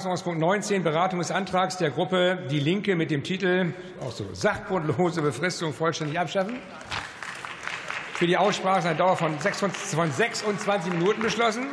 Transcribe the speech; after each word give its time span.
Tagesordnungspunkt 0.00 0.40
19, 0.40 0.82
Beratung 0.82 1.18
des 1.18 1.30
Antrags 1.30 1.76
der 1.76 1.90
Gruppe 1.90 2.38
Die 2.50 2.58
Linke 2.58 2.96
mit 2.96 3.10
dem 3.10 3.22
Titel 3.22 3.74
auch 4.00 4.10
so, 4.10 4.24
Sachgrundlose 4.32 5.20
Befristung 5.20 5.74
vollständig 5.74 6.18
abschaffen. 6.18 6.58
Für 8.14 8.26
die 8.26 8.38
Aussprache 8.38 8.78
ist 8.78 8.86
eine 8.86 8.96
Dauer 8.96 9.18
von 9.18 9.38
26 9.38 10.92
Minuten 10.94 11.20
beschlossen. 11.20 11.66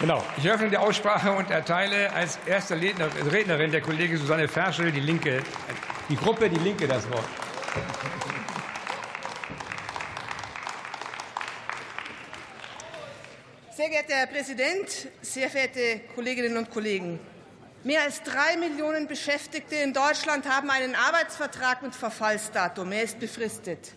Genau. 0.00 0.24
Ich 0.36 0.50
öffne 0.50 0.68
die 0.68 0.76
Aussprache 0.76 1.30
und 1.30 1.48
erteile 1.48 2.12
als 2.12 2.40
erste 2.44 2.74
Rednerin 2.74 3.70
der 3.70 3.80
Kollegin 3.80 4.16
Susanne 4.16 4.48
Ferschel 4.48 4.90
die 4.90 4.98
Linke, 4.98 5.44
die 6.08 6.16
Gruppe 6.16 6.50
Die 6.50 6.58
Linke 6.58 6.88
das 6.88 7.08
Wort. 7.08 7.24
Sehr 13.84 13.90
geehrter 13.90 14.14
Herr 14.14 14.26
Präsident, 14.28 15.08
sehr 15.20 15.50
verehrte 15.50 16.00
Kolleginnen 16.14 16.56
und 16.56 16.70
Kollegen! 16.70 17.20
Mehr 17.82 18.00
als 18.00 18.22
drei 18.22 18.56
Millionen 18.56 19.06
Beschäftigte 19.06 19.74
in 19.74 19.92
Deutschland 19.92 20.48
haben 20.48 20.70
einen 20.70 20.94
Arbeitsvertrag 20.94 21.82
mit 21.82 21.94
Verfallsdatum. 21.94 22.90
Er 22.92 23.02
ist 23.02 23.20
befristet. 23.20 23.92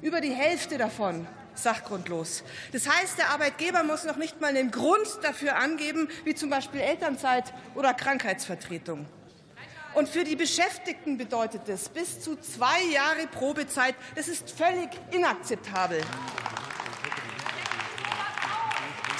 Über 0.00 0.22
die 0.22 0.32
Hälfte 0.32 0.78
davon 0.78 1.26
sachgrundlos. 1.54 2.44
Das 2.72 2.88
heißt, 2.88 3.18
der 3.18 3.28
Arbeitgeber 3.28 3.82
muss 3.82 4.04
noch 4.04 4.16
nicht 4.16 4.40
mal 4.40 4.56
einen 4.56 4.70
Grund 4.70 5.06
dafür 5.20 5.56
angeben, 5.56 6.08
wie 6.24 6.34
zum 6.34 6.48
Beispiel 6.48 6.80
Elternzeit 6.80 7.52
oder 7.74 7.92
Krankheitsvertretung. 7.92 9.04
Und 9.92 10.08
für 10.08 10.24
die 10.24 10.36
Beschäftigten 10.36 11.18
bedeutet 11.18 11.62
das 11.66 11.90
bis 11.90 12.20
zu 12.20 12.36
zwei 12.36 12.82
Jahre 12.90 13.26
Probezeit. 13.26 13.96
Das 14.14 14.28
ist 14.28 14.50
völlig 14.50 14.88
inakzeptabel. 15.10 16.00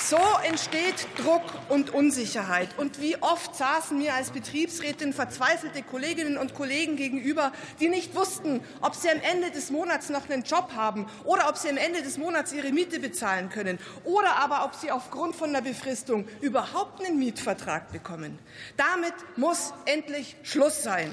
So 0.09 0.19
entsteht 0.45 1.09
Druck 1.17 1.43
und 1.69 1.91
Unsicherheit. 1.91 2.69
Und 2.77 3.01
wie 3.01 3.21
oft 3.21 3.57
saßen 3.57 3.99
mir 3.99 4.15
als 4.15 4.31
Betriebsrätin 4.31 5.13
verzweifelte 5.13 5.83
Kolleginnen 5.83 6.39
und 6.39 6.55
Kollegen 6.55 6.95
gegenüber, 6.95 7.51
die 7.81 7.89
nicht 7.89 8.15
wussten, 8.15 8.61
ob 8.83 8.95
sie 8.95 9.11
am 9.11 9.21
Ende 9.21 9.51
des 9.51 9.73
Monats 9.73 10.09
noch 10.09 10.31
einen 10.31 10.45
Job 10.45 10.71
haben 10.77 11.07
oder 11.25 11.49
ob 11.49 11.57
sie 11.57 11.71
am 11.71 11.77
Ende 11.77 12.03
des 12.03 12.19
Monats 12.19 12.53
ihre 12.53 12.71
Miete 12.71 13.01
bezahlen 13.01 13.49
können 13.51 13.81
oder 14.05 14.37
aber 14.37 14.65
ob 14.65 14.77
sie 14.77 14.93
aufgrund 14.93 15.35
von 15.35 15.53
der 15.53 15.63
Befristung 15.63 16.29
überhaupt 16.41 17.05
einen 17.05 17.19
Mietvertrag 17.19 17.91
bekommen. 17.91 18.39
Damit 18.77 19.15
muss 19.35 19.73
endlich 19.87 20.37
Schluss 20.45 20.85
sein. 20.85 21.11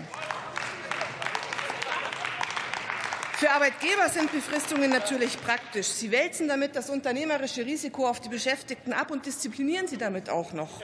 Für 3.36 3.50
Arbeitgeber 3.52 4.10
sind 4.10 4.32
Befristungen 4.32 4.92
natürlich 4.92 5.42
praktisch. 5.42 5.88
Sie 5.88 6.12
wälzen 6.12 6.48
damit 6.48 6.76
das 6.76 6.90
unternehmerische 6.90 7.66
Risiko 7.66 8.08
auf 8.08 8.22
die 8.22 8.30
Beschäftigten 8.30 8.94
ab 8.94 9.12
und 9.12 9.26
disziplinieren 9.26 9.88
sie 9.88 9.98
damit 9.98 10.30
auch 10.30 10.54
noch. 10.54 10.82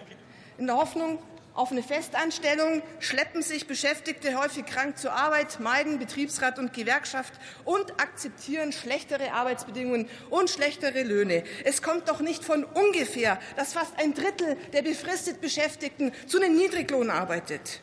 In 0.57 0.65
der 0.65 0.75
Hoffnung 0.75 1.19
auf 1.53 1.71
eine 1.71 1.83
Festanstellung 1.83 2.81
schleppen 2.99 3.43
sich 3.43 3.67
Beschäftigte 3.67 4.37
häufig 4.39 4.65
krank 4.65 4.97
zur 4.97 5.13
Arbeit, 5.13 5.59
meiden 5.59 5.99
Betriebsrat 5.99 6.57
und 6.57 6.73
Gewerkschaft 6.73 7.33
und 7.65 7.91
akzeptieren 7.99 8.71
schlechtere 8.71 9.31
Arbeitsbedingungen 9.31 10.09
und 10.29 10.49
schlechtere 10.49 11.03
Löhne. 11.03 11.43
Es 11.65 11.81
kommt 11.81 12.09
doch 12.09 12.19
nicht 12.19 12.43
von 12.43 12.63
ungefähr, 12.63 13.39
dass 13.57 13.73
fast 13.73 13.93
ein 13.99 14.13
Drittel 14.13 14.57
der 14.73 14.81
befristet 14.81 15.39
Beschäftigten 15.39 16.11
zu 16.27 16.41
einem 16.41 16.55
Niedriglohn 16.55 17.09
arbeitet. 17.09 17.81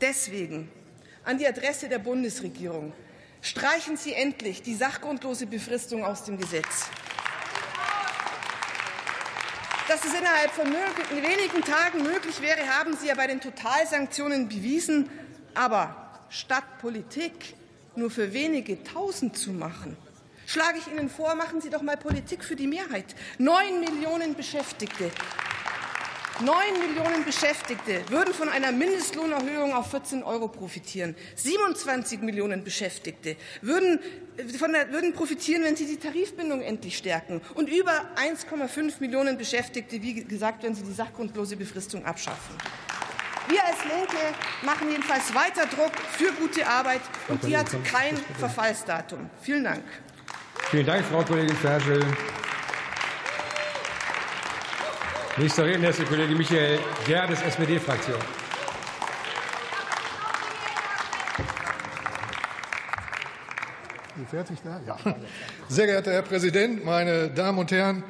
Deswegen 0.00 0.70
an 1.24 1.38
die 1.38 1.46
Adresse 1.46 1.88
der 1.88 1.98
Bundesregierung. 1.98 2.92
Streichen 3.44 3.96
Sie 3.96 4.14
endlich 4.14 4.62
die 4.62 4.76
sachgrundlose 4.76 5.46
Befristung 5.46 6.04
aus 6.04 6.22
dem 6.22 6.38
Gesetz. 6.38 6.88
Dass 9.88 10.04
es 10.04 10.14
innerhalb 10.14 10.52
von 10.52 10.72
wenigen 10.72 11.60
Tagen 11.62 12.04
möglich 12.04 12.40
wäre, 12.40 12.68
haben 12.68 12.96
Sie 12.96 13.08
ja 13.08 13.16
bei 13.16 13.26
den 13.26 13.40
Totalsanktionen 13.40 14.48
bewiesen. 14.48 15.10
Aber 15.54 16.20
statt 16.30 16.62
Politik 16.80 17.54
nur 17.96 18.12
für 18.12 18.32
wenige 18.32 18.84
Tausend 18.84 19.36
zu 19.36 19.50
machen, 19.50 19.96
schlage 20.46 20.78
ich 20.78 20.86
Ihnen 20.86 21.10
vor, 21.10 21.34
machen 21.34 21.60
Sie 21.60 21.68
doch 21.68 21.82
mal 21.82 21.96
Politik 21.96 22.44
für 22.44 22.54
die 22.54 22.68
Mehrheit. 22.68 23.16
Neun 23.38 23.80
Millionen 23.80 24.36
Beschäftigte, 24.36 25.10
Neun 26.40 26.88
Millionen 26.88 27.24
Beschäftigte 27.24 28.02
würden 28.08 28.32
von 28.32 28.48
einer 28.48 28.72
Mindestlohnerhöhung 28.72 29.74
auf 29.74 29.90
14 29.90 30.22
Euro 30.22 30.48
profitieren. 30.48 31.14
27 31.36 32.20
Millionen 32.22 32.64
Beschäftigte 32.64 33.36
würden, 33.60 34.00
von 34.58 34.72
der, 34.72 34.90
würden 34.92 35.12
profitieren, 35.12 35.62
wenn 35.62 35.76
sie 35.76 35.86
die 35.86 35.98
Tarifbindung 35.98 36.62
endlich 36.62 36.96
stärken. 36.96 37.42
Und 37.54 37.68
über 37.68 37.92
1,5 38.16 38.94
Millionen 39.00 39.36
Beschäftigte, 39.36 40.02
wie 40.02 40.24
gesagt, 40.24 40.62
wenn 40.62 40.74
sie 40.74 40.82
die 40.82 40.92
sachgrundlose 40.92 41.56
Befristung 41.56 42.04
abschaffen. 42.04 42.56
Wir 43.48 43.62
als 43.64 43.78
Linke 43.84 44.34
machen 44.62 44.90
jedenfalls 44.90 45.34
weiter 45.34 45.66
Druck 45.66 45.92
für 46.12 46.32
gute 46.32 46.66
Arbeit, 46.66 47.02
und 47.28 47.44
die 47.44 47.56
hat 47.56 47.68
kein 47.84 48.16
Verfallsdatum. 48.38 49.28
Vielen 49.42 49.64
Dank. 49.64 49.84
Vielen 50.70 50.86
Dank, 50.86 51.04
Frau 51.04 51.22
Kollegin 51.22 51.56
Ferschel. 51.56 52.04
Nächster 55.38 55.64
Redner 55.64 55.88
ist 55.88 55.98
der 55.98 56.04
Kollege 56.04 56.34
Michael 56.34 56.78
Gerdes, 57.06 57.40
SPD-Fraktion. 57.40 58.18
Fertig 64.30 64.58
da? 64.62 64.80
Ja. 64.86 64.98
Sehr 65.68 65.86
geehrter 65.86 66.12
Herr 66.12 66.22
Präsident, 66.22 66.84
meine 66.84 67.30
Damen 67.30 67.58
und 67.58 67.72
Herren! 67.72 68.04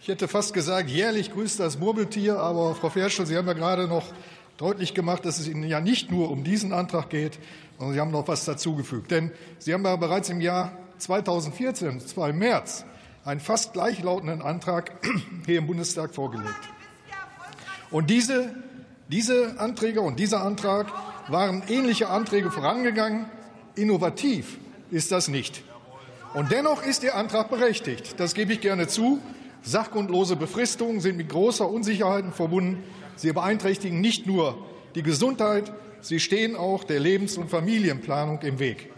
Ich 0.00 0.06
hätte 0.06 0.28
fast 0.28 0.54
gesagt, 0.54 0.88
jährlich 0.88 1.32
grüßt 1.32 1.58
das 1.58 1.80
Murmeltier, 1.80 2.38
aber 2.38 2.76
Frau 2.76 2.90
Ferschel, 2.90 3.26
Sie 3.26 3.36
haben 3.36 3.48
ja 3.48 3.54
gerade 3.54 3.88
noch 3.88 4.12
deutlich 4.56 4.94
gemacht, 4.94 5.24
dass 5.24 5.40
es 5.40 5.48
Ihnen 5.48 5.64
ja 5.64 5.80
nicht 5.80 6.12
nur 6.12 6.30
um 6.30 6.44
diesen 6.44 6.72
Antrag 6.72 7.10
geht, 7.10 7.40
sondern 7.76 7.94
Sie 7.94 8.00
haben 8.00 8.12
noch 8.12 8.28
was 8.28 8.44
dazugefügt. 8.44 9.10
Denn 9.10 9.32
Sie 9.58 9.74
haben 9.74 9.84
ja 9.84 9.96
bereits 9.96 10.30
im 10.30 10.40
Jahr 10.40 10.72
2014, 10.98 11.98
zwar 12.00 12.30
im 12.30 12.38
März, 12.38 12.84
einen 13.24 13.40
fast 13.40 13.72
gleichlautenden 13.72 14.42
Antrag 14.42 14.92
hier 15.46 15.58
im 15.58 15.66
Bundestag 15.66 16.14
vorgelegt. 16.14 16.68
Und 17.90 18.10
diese, 18.10 18.54
diese 19.08 19.60
Anträge 19.60 20.00
und 20.00 20.18
dieser 20.18 20.42
Antrag 20.42 20.86
waren 21.28 21.62
ähnliche 21.68 22.08
Anträge 22.08 22.50
vorangegangen. 22.50 23.26
Innovativ 23.74 24.58
ist 24.90 25.12
das 25.12 25.28
nicht. 25.28 25.62
Und 26.34 26.50
dennoch 26.50 26.82
ist 26.82 27.02
Ihr 27.04 27.14
Antrag 27.14 27.50
berechtigt. 27.50 28.14
Das 28.18 28.34
gebe 28.34 28.54
ich 28.54 28.60
gerne 28.60 28.88
zu. 28.88 29.20
Sachgrundlose 29.62 30.34
Befristungen 30.36 31.00
sind 31.00 31.16
mit 31.16 31.28
großer 31.28 31.68
Unsicherheit 31.68 32.24
verbunden. 32.34 32.82
Sie 33.16 33.32
beeinträchtigen 33.32 34.00
nicht 34.00 34.26
nur 34.26 34.58
die 34.94 35.02
Gesundheit, 35.02 35.72
sie 36.00 36.18
stehen 36.18 36.56
auch 36.56 36.84
der 36.84 36.98
Lebens- 36.98 37.36
und 37.36 37.50
Familienplanung 37.50 38.40
im 38.42 38.58
Weg. 38.58 38.90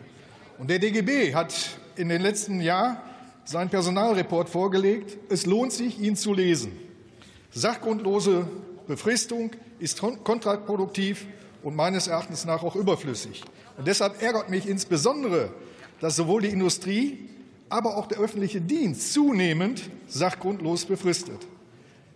Und 0.58 0.70
der 0.70 0.78
DGB 0.78 1.34
hat 1.34 1.54
in 1.96 2.08
den 2.08 2.22
letzten 2.22 2.60
Jahren 2.60 2.96
seinen 3.44 3.70
Personalreport 3.70 4.48
vorgelegt. 4.48 5.18
Es 5.28 5.46
lohnt 5.46 5.72
sich, 5.72 6.00
ihn 6.00 6.16
zu 6.16 6.32
lesen. 6.32 6.72
Sachgrundlose 7.50 8.48
Befristung 8.86 9.50
ist 9.78 10.00
kontraproduktiv 10.00 11.26
und 11.62 11.76
meines 11.76 12.06
Erachtens 12.06 12.44
nach 12.44 12.62
auch 12.62 12.76
überflüssig. 12.76 13.42
Und 13.76 13.86
deshalb 13.86 14.22
ärgert 14.22 14.50
mich 14.50 14.68
insbesondere, 14.68 15.50
dass 16.00 16.16
sowohl 16.16 16.42
die 16.42 16.48
Industrie, 16.48 17.30
aber 17.68 17.96
auch 17.96 18.06
der 18.06 18.18
öffentliche 18.18 18.60
Dienst 18.60 19.12
zunehmend 19.12 19.90
sachgrundlos 20.06 20.84
befristet. 20.84 21.46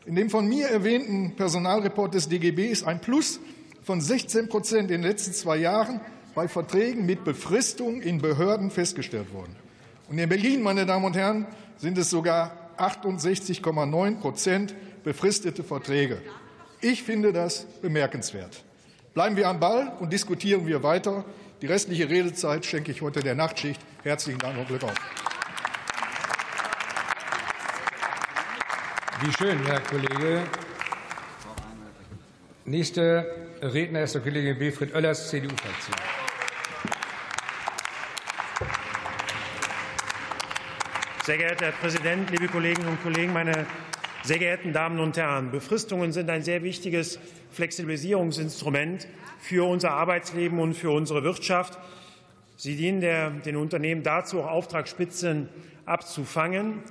In 0.06 0.14
dem 0.14 0.30
von 0.30 0.48
mir 0.48 0.68
erwähnten 0.68 1.36
Personalreport 1.36 2.14
des 2.14 2.28
DGB 2.28 2.68
ist 2.68 2.84
ein 2.84 3.00
Plus 3.00 3.40
von 3.82 4.00
16 4.00 4.48
Prozent 4.48 4.90
in 4.90 5.00
den 5.00 5.02
letzten 5.02 5.32
zwei 5.32 5.56
Jahren 5.56 6.00
bei 6.34 6.48
Verträgen 6.48 7.06
mit 7.06 7.24
Befristung 7.24 8.00
in 8.00 8.20
Behörden 8.20 8.70
festgestellt 8.70 9.32
worden. 9.32 9.56
Und 10.08 10.18
in 10.18 10.28
Berlin, 10.28 10.62
meine 10.62 10.86
Damen 10.86 11.04
und 11.04 11.16
Herren, 11.16 11.46
sind 11.76 11.98
es 11.98 12.10
sogar 12.10 12.70
68,9 12.78 14.20
Prozent 14.20 14.74
befristete 15.04 15.62
Verträge. 15.62 16.20
Ich 16.80 17.02
finde 17.02 17.32
das 17.32 17.64
bemerkenswert. 17.82 18.64
Bleiben 19.14 19.36
wir 19.36 19.48
am 19.48 19.60
Ball 19.60 19.92
und 20.00 20.12
diskutieren 20.12 20.66
wir 20.66 20.82
weiter. 20.82 21.24
Die 21.60 21.66
restliche 21.66 22.08
Redezeit 22.08 22.64
schenke 22.64 22.92
ich 22.92 23.02
heute 23.02 23.20
der 23.20 23.34
Nachtschicht. 23.34 23.80
Herzlichen 24.04 24.38
Dank 24.38 24.56
und 24.58 24.68
Glück 24.68 24.84
auf. 24.84 24.94
Wie 29.20 29.32
schön, 29.32 29.58
Herr 29.66 29.80
Kollege. 29.80 30.44
Nächster 32.64 33.26
Redner 33.60 34.02
ist 34.02 34.14
der 34.14 34.22
Kollege 34.22 34.60
Wilfried 34.60 34.94
Oellers, 34.94 35.30
CDU-Fraktion. 35.30 36.17
Sehr 41.28 41.36
geehrter 41.36 41.66
Herr 41.66 41.72
Präsident, 41.72 42.30
liebe 42.30 42.48
Kolleginnen 42.48 42.88
und 42.88 43.02
Kollegen, 43.02 43.34
meine 43.34 43.66
sehr 44.22 44.38
geehrten 44.38 44.72
Damen 44.72 44.98
und 44.98 45.14
Herren! 45.18 45.50
Befristungen 45.50 46.10
sind 46.10 46.30
ein 46.30 46.42
sehr 46.42 46.62
wichtiges 46.62 47.18
Flexibilisierungsinstrument 47.50 49.06
für 49.38 49.68
unser 49.68 49.90
Arbeitsleben 49.90 50.58
und 50.58 50.72
für 50.72 50.90
unsere 50.90 51.24
Wirtschaft. 51.24 51.78
Sie 52.56 52.76
dienen 52.76 53.02
der, 53.02 53.28
den 53.28 53.56
Unternehmen 53.56 54.02
dazu, 54.02 54.40
auch 54.40 54.46
Auftragsspitzen 54.46 55.50
abzufangen, 55.84 56.82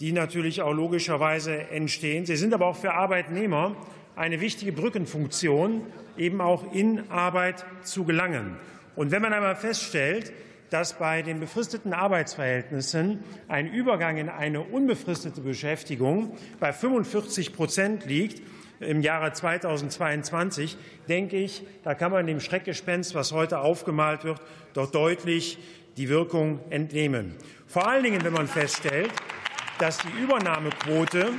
die 0.00 0.12
natürlich 0.12 0.62
auch 0.62 0.72
logischerweise 0.72 1.68
entstehen. 1.68 2.24
Sie 2.24 2.36
sind 2.36 2.54
aber 2.54 2.68
auch 2.68 2.76
für 2.76 2.94
Arbeitnehmer 2.94 3.76
eine 4.16 4.40
wichtige 4.40 4.72
Brückenfunktion, 4.72 5.82
eben 6.16 6.40
auch 6.40 6.72
in 6.72 7.10
Arbeit 7.10 7.66
zu 7.82 8.04
gelangen. 8.04 8.56
Und 8.96 9.10
wenn 9.10 9.20
man 9.20 9.34
einmal 9.34 9.54
feststellt, 9.54 10.32
dass 10.72 10.98
bei 10.98 11.22
den 11.22 11.38
befristeten 11.38 11.92
Arbeitsverhältnissen 11.92 13.22
ein 13.48 13.70
Übergang 13.70 14.16
in 14.16 14.28
eine 14.28 14.62
unbefristete 14.62 15.42
Beschäftigung 15.42 16.36
bei 16.60 16.72
45 16.72 17.54
Prozent 17.54 18.06
liegt, 18.06 18.42
im 18.80 19.00
Jahre 19.00 19.32
2022, 19.32 20.76
denke 21.08 21.36
ich, 21.36 21.62
da 21.84 21.94
kann 21.94 22.10
man 22.10 22.26
dem 22.26 22.40
Schreckgespenst, 22.40 23.14
was 23.14 23.32
heute 23.32 23.60
aufgemalt 23.60 24.24
wird, 24.24 24.40
doch 24.74 24.90
deutlich 24.90 25.58
die 25.96 26.08
Wirkung 26.08 26.58
entnehmen. 26.70 27.36
Vor 27.66 27.86
allen 27.86 28.02
Dingen, 28.02 28.24
wenn 28.24 28.32
man 28.32 28.48
feststellt, 28.48 29.10
dass 29.78 29.98
die 29.98 30.22
Übernahmequote 30.22 31.30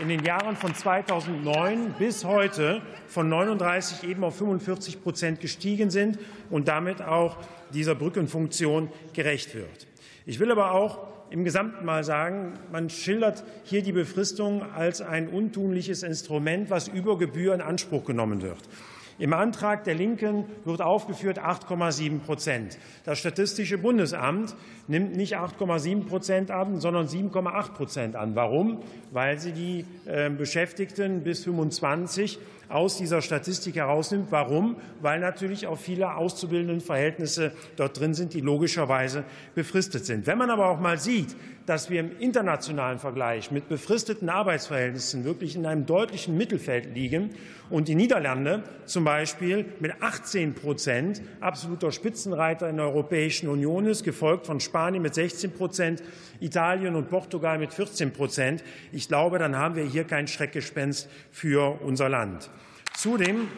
in 0.00 0.08
den 0.08 0.24
Jahren 0.24 0.56
von 0.56 0.74
2009 0.74 1.94
bis 1.98 2.24
heute 2.24 2.80
von 3.06 3.28
39 3.28 4.08
eben 4.08 4.24
auf 4.24 4.36
45 4.36 5.02
Prozent 5.02 5.40
gestiegen 5.40 5.90
sind 5.90 6.18
und 6.48 6.68
damit 6.68 7.02
auch 7.02 7.36
dieser 7.74 7.94
Brückenfunktion 7.94 8.88
gerecht 9.12 9.54
wird. 9.54 9.86
Ich 10.24 10.40
will 10.40 10.50
aber 10.50 10.72
auch 10.72 11.06
im 11.30 11.44
Gesamten 11.44 11.84
mal 11.84 12.02
sagen, 12.02 12.54
man 12.72 12.88
schildert 12.88 13.44
hier 13.64 13.82
die 13.82 13.92
Befristung 13.92 14.62
als 14.72 15.02
ein 15.02 15.28
untunliches 15.28 16.02
Instrument, 16.02 16.70
was 16.70 16.88
über 16.88 17.18
Gebühr 17.18 17.54
in 17.54 17.60
Anspruch 17.60 18.04
genommen 18.04 18.40
wird. 18.40 18.58
Im 19.20 19.34
Antrag 19.34 19.84
der 19.84 19.94
Linken 19.94 20.46
wird 20.64 20.80
aufgeführt 20.80 21.38
8,7 21.38 22.20
Prozent. 22.20 22.78
Das 23.04 23.18
Statistische 23.18 23.76
Bundesamt 23.76 24.56
nimmt 24.88 25.14
nicht 25.14 25.36
8,7 25.36 26.06
Prozent 26.06 26.50
an, 26.50 26.80
sondern 26.80 27.06
7,8 27.06 27.72
Prozent 27.74 28.16
an. 28.16 28.34
Warum? 28.34 28.82
Weil 29.12 29.38
sie 29.38 29.52
die 29.52 29.84
äh, 30.06 30.30
Beschäftigten 30.30 31.22
bis 31.22 31.44
25 31.44 32.38
aus 32.70 32.96
dieser 32.96 33.20
Statistik 33.20 33.76
herausnimmt. 33.76 34.28
Warum? 34.30 34.76
Weil 35.00 35.20
natürlich 35.20 35.66
auch 35.66 35.78
viele 35.78 36.14
auszubildenden 36.14 36.80
Verhältnisse 36.80 37.52
dort 37.76 37.98
drin 37.98 38.14
sind, 38.14 38.32
die 38.34 38.40
logischerweise 38.40 39.24
befristet 39.54 40.06
sind. 40.06 40.26
Wenn 40.26 40.38
man 40.38 40.50
aber 40.50 40.68
auch 40.68 40.80
mal 40.80 40.98
sieht, 40.98 41.36
dass 41.66 41.90
wir 41.90 42.00
im 42.00 42.18
internationalen 42.18 42.98
Vergleich 42.98 43.50
mit 43.50 43.68
befristeten 43.68 44.28
Arbeitsverhältnissen 44.28 45.24
wirklich 45.24 45.54
in 45.54 45.66
einem 45.66 45.86
deutlichen 45.86 46.36
Mittelfeld 46.36 46.94
liegen 46.94 47.30
und 47.68 47.86
die 47.86 47.94
Niederlande 47.94 48.64
zum 48.86 49.04
Beispiel 49.04 49.66
mit 49.78 50.02
18 50.02 50.54
Prozent 50.54 51.22
absoluter 51.40 51.92
Spitzenreiter 51.92 52.68
in 52.68 52.76
der 52.76 52.86
Europäischen 52.86 53.48
Union 53.48 53.86
ist, 53.86 54.02
gefolgt 54.02 54.46
von 54.46 54.58
Spanien 54.58 55.02
mit 55.02 55.14
16 55.14 55.52
Prozent, 55.52 56.02
Italien 56.40 56.96
und 56.96 57.08
Portugal 57.08 57.58
mit 57.58 57.72
14 57.72 58.12
Prozent. 58.12 58.64
Ich 58.90 59.06
glaube, 59.06 59.38
dann 59.38 59.56
haben 59.56 59.76
wir 59.76 59.84
hier 59.84 60.04
kein 60.04 60.26
Schreckgespenst 60.26 61.08
für 61.30 61.80
unser 61.82 62.08
Land. 62.08 62.50
Zudem 63.00 63.48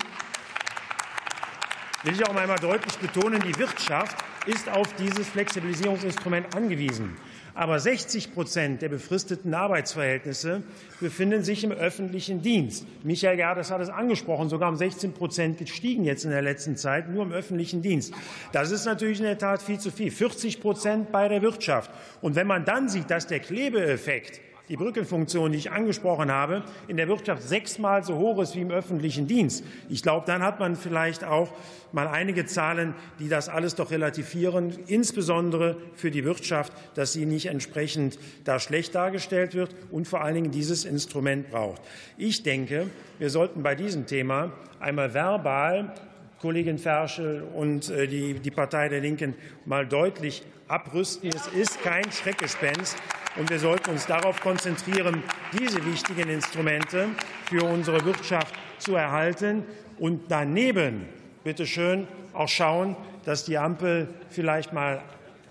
will 2.05 2.13
ich 2.13 2.25
auch 2.25 2.37
einmal 2.37 2.61
deutlich 2.61 2.97
betonen, 2.99 3.43
die 3.45 3.59
Wirtschaft 3.59 4.17
ist 4.47 4.69
auf 4.69 4.95
dieses 4.95 5.27
Flexibilisierungsinstrument 5.31 6.55
angewiesen. 6.55 7.17
Aber 7.53 7.81
60 7.81 8.35
Prozent 8.35 8.83
der 8.83 8.89
befristeten 8.89 9.53
Arbeitsverhältnisse 9.53 10.63
befinden 11.01 11.43
sich 11.43 11.65
im 11.65 11.73
öffentlichen 11.73 12.41
Dienst. 12.41 12.87
Michael 13.03 13.37
Gerdes 13.37 13.73
hat 13.73 13.81
es 13.81 13.89
angesprochen, 13.89 14.49
sogar 14.49 14.69
um 14.69 14.77
16 14.77 15.13
Prozent 15.13 15.59
gestiegen 15.59 16.05
jetzt 16.05 16.25
in 16.25 16.31
der 16.31 16.43
letzten 16.43 16.77
Zeit, 16.77 17.11
nur 17.11 17.25
im 17.25 17.33
öffentlichen 17.33 17.83
Dienst. 17.83 18.15
Das 18.53 18.71
ist 18.71 18.85
natürlich 18.85 19.19
in 19.19 19.27
der 19.27 19.39
Tat 19.39 19.61
viel 19.61 19.81
zu 19.81 19.91
viel. 19.91 20.13
40 20.13 20.61
Prozent 20.61 21.11
bei 21.11 21.27
der 21.27 21.43
Wirtschaft. 21.43 21.91
Und 22.21 22.37
wenn 22.37 22.47
man 22.47 22.65
dann 22.65 22.89
sieht, 22.89 23.11
dass 23.11 23.27
der 23.27 23.41
Klebeeffekt 23.41 24.41
die 24.73 24.79
Brückenfunktion, 24.79 25.53
die 25.53 25.59
ich 25.59 25.71
angesprochen 25.71 26.33
habe, 26.33 26.63
in 26.89 26.97
der 26.97 27.07
Wirtschaft 27.07 27.43
sechsmal 27.43 28.03
so 28.05 28.17
hoch 28.17 28.41
ist 28.41 28.57
wie 28.57 28.63
im 28.63 28.71
öffentlichen 28.71 29.27
Dienst. 29.27 29.67
Ich 29.91 30.03
glaube, 30.03 30.25
dann 30.27 30.43
hat 30.43 30.61
man 30.61 30.77
vielleicht 30.77 31.25
auch 31.25 31.53
mal 31.93 32.09
einige 32.09 32.47
Zahlen, 32.47 32.95
die 33.19 33.29
das 33.29 33.51
alles 33.51 33.75
doch 33.75 33.91
relativieren, 33.91 34.73
insbesondere 34.87 35.77
für 35.95 36.11
die 36.11 36.25
Wirtschaft, 36.25 36.73
dass 36.95 37.13
sie 37.13 37.27
nicht 37.27 37.47
entsprechend 37.47 38.19
da 38.45 38.59
schlecht 38.59 38.95
dargestellt 38.95 39.53
wird 39.55 39.77
und 39.91 40.09
vor 40.09 40.23
allen 40.23 40.37
Dingen 40.37 40.53
dieses 40.53 40.87
Instrument 40.87 41.51
braucht. 41.51 41.83
Ich 42.17 42.43
denke, 42.43 42.89
wir 43.19 43.29
sollten 43.29 43.63
bei 43.63 43.75
diesem 43.75 44.07
Thema 44.07 44.53
einmal 44.81 45.13
verbal 45.13 45.93
Kollegin 46.41 46.79
Ferschel 46.79 47.43
und 47.55 47.91
äh, 47.91 48.07
die, 48.07 48.41
die 48.41 48.51
Partei 48.51 48.89
der 48.89 49.01
Linken 49.01 49.35
mal 49.67 49.87
deutlich 49.87 50.43
abrüsten. 50.67 51.29
Es 51.29 51.47
ist 51.49 51.83
kein 51.83 52.11
Schreckgespenst. 52.11 52.97
Und 53.37 53.49
wir 53.49 53.59
sollten 53.59 53.91
uns 53.91 54.07
darauf 54.07 54.41
konzentrieren, 54.41 55.23
diese 55.59 55.85
wichtigen 55.87 56.29
Instrumente 56.29 57.09
für 57.49 57.65
unsere 57.65 58.05
Wirtschaft 58.05 58.55
zu 58.79 58.95
erhalten 58.95 59.65
und 59.99 60.23
daneben, 60.29 61.09
bitte 61.45 61.67
schön, 61.67 62.07
auch 62.35 62.49
schauen, 62.49 62.97
dass 63.25 63.45
die 63.45 63.57
Ampel 63.57 64.09
vielleicht 64.31 64.73
mal 64.73 65.03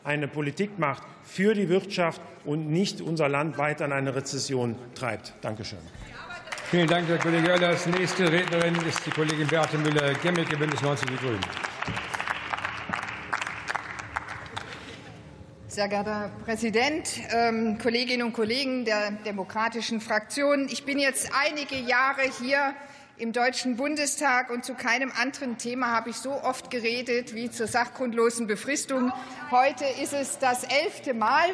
eine 0.03 0.27
Politik 0.27 0.77
macht 0.77 1.03
für 1.23 1.53
die 1.53 1.69
Wirtschaft 1.69 2.21
und 2.45 2.69
nicht 2.69 3.01
unser 3.01 3.29
Land 3.29 3.57
weiter 3.57 3.85
in 3.85 3.91
eine 3.91 4.15
Rezession 4.15 4.75
treibt. 4.95 5.33
Danke 5.41 5.63
schön. 5.63 5.79
Vielen 6.69 6.87
Dank, 6.87 7.07
Herr 7.07 7.17
Kollege 7.17 7.51
Oellers. 7.51 7.85
Nächste 7.87 8.31
Rednerin 8.31 8.75
ist 8.87 9.05
die 9.05 9.11
Kollegin 9.11 9.47
Beate 9.47 9.77
Müller-Gemmicke, 9.77 10.55
Bündnis 10.55 10.81
90 10.81 11.09
Die 11.09 11.17
Grünen. 11.17 11.41
Sehr 15.81 15.87
geehrter 15.87 16.19
Herr 16.19 16.31
Präsident, 16.45 17.09
ähm, 17.31 17.79
Kolleginnen 17.79 18.27
und 18.27 18.33
Kollegen 18.33 18.85
der 18.85 19.09
demokratischen 19.25 19.99
Fraktionen! 19.99 20.69
Ich 20.69 20.85
bin 20.85 20.99
jetzt 20.99 21.31
einige 21.33 21.75
Jahre 21.75 22.21
hier 22.39 22.75
im 23.17 23.33
Deutschen 23.33 23.77
Bundestag 23.77 24.51
und 24.51 24.63
zu 24.63 24.75
keinem 24.75 25.11
anderen 25.19 25.57
Thema 25.57 25.87
habe 25.87 26.11
ich 26.11 26.17
so 26.17 26.33
oft 26.33 26.69
geredet 26.69 27.33
wie 27.33 27.49
zur 27.49 27.65
sachgrundlosen 27.65 28.45
Befristung. 28.45 29.11
Heute 29.49 29.85
ist 30.03 30.13
es 30.13 30.37
das 30.37 30.65
elfte 30.65 31.15
Mal. 31.15 31.47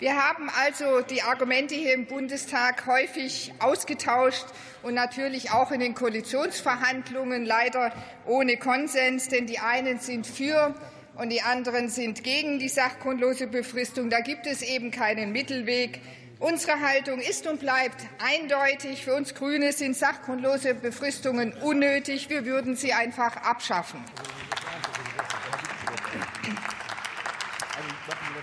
Wir 0.00 0.22
haben 0.22 0.50
also 0.62 1.00
die 1.00 1.22
Argumente 1.22 1.74
hier 1.74 1.94
im 1.94 2.04
Bundestag 2.04 2.86
häufig 2.86 3.54
ausgetauscht 3.58 4.44
und 4.82 4.92
natürlich 4.92 5.52
auch 5.52 5.70
in 5.70 5.80
den 5.80 5.94
Koalitionsverhandlungen 5.94 7.46
leider 7.46 7.90
ohne 8.26 8.58
Konsens, 8.58 9.30
denn 9.30 9.46
die 9.46 9.60
einen 9.60 9.98
sind 9.98 10.26
für 10.26 10.74
und 11.16 11.30
die 11.30 11.42
anderen 11.42 11.88
sind 11.88 12.22
gegen 12.24 12.58
die 12.58 12.68
sachgrundlose 12.68 13.46
Befristung. 13.46 14.10
Da 14.10 14.20
gibt 14.20 14.46
es 14.46 14.62
eben 14.62 14.90
keinen 14.90 15.32
Mittelweg. 15.32 16.00
Unsere 16.38 16.80
Haltung 16.80 17.20
ist 17.20 17.46
und 17.46 17.60
bleibt 17.60 17.96
eindeutig. 18.18 19.04
Für 19.04 19.14
uns 19.14 19.34
Grüne 19.34 19.72
sind 19.72 19.96
sachgrundlose 19.96 20.74
Befristungen 20.74 21.54
unnötig. 21.54 22.28
Wir 22.28 22.44
würden 22.44 22.76
sie 22.76 22.92
einfach 22.92 23.36
abschaffen. 23.38 24.04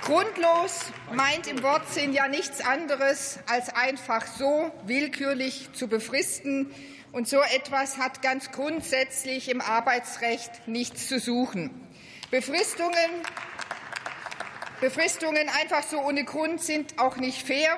Grundlos 0.02 0.92
meint 1.14 1.48
im 1.48 1.62
Wortsinn 1.62 2.12
ja 2.12 2.28
nichts 2.28 2.60
anderes, 2.62 3.40
als 3.48 3.74
einfach 3.74 4.26
so 4.26 4.72
willkürlich 4.86 5.70
zu 5.74 5.88
befristen. 5.88 6.72
Und 7.12 7.28
so 7.28 7.40
etwas 7.56 8.00
hat 8.00 8.24
ganz 8.24 8.52
grundsätzlich 8.52 9.48
im 9.50 9.62
Arbeitsrecht 9.62 10.68
nichts 10.68 11.08
zu 11.08 11.20
suchen. 11.20 11.83
Befristungen, 12.34 13.22
Befristungen 14.82 15.50
einfach 15.50 15.84
so 15.84 16.00
ohne 16.00 16.24
Grund 16.24 16.64
sind 16.64 16.98
auch 16.98 17.18
nicht 17.18 17.46
fair. 17.46 17.78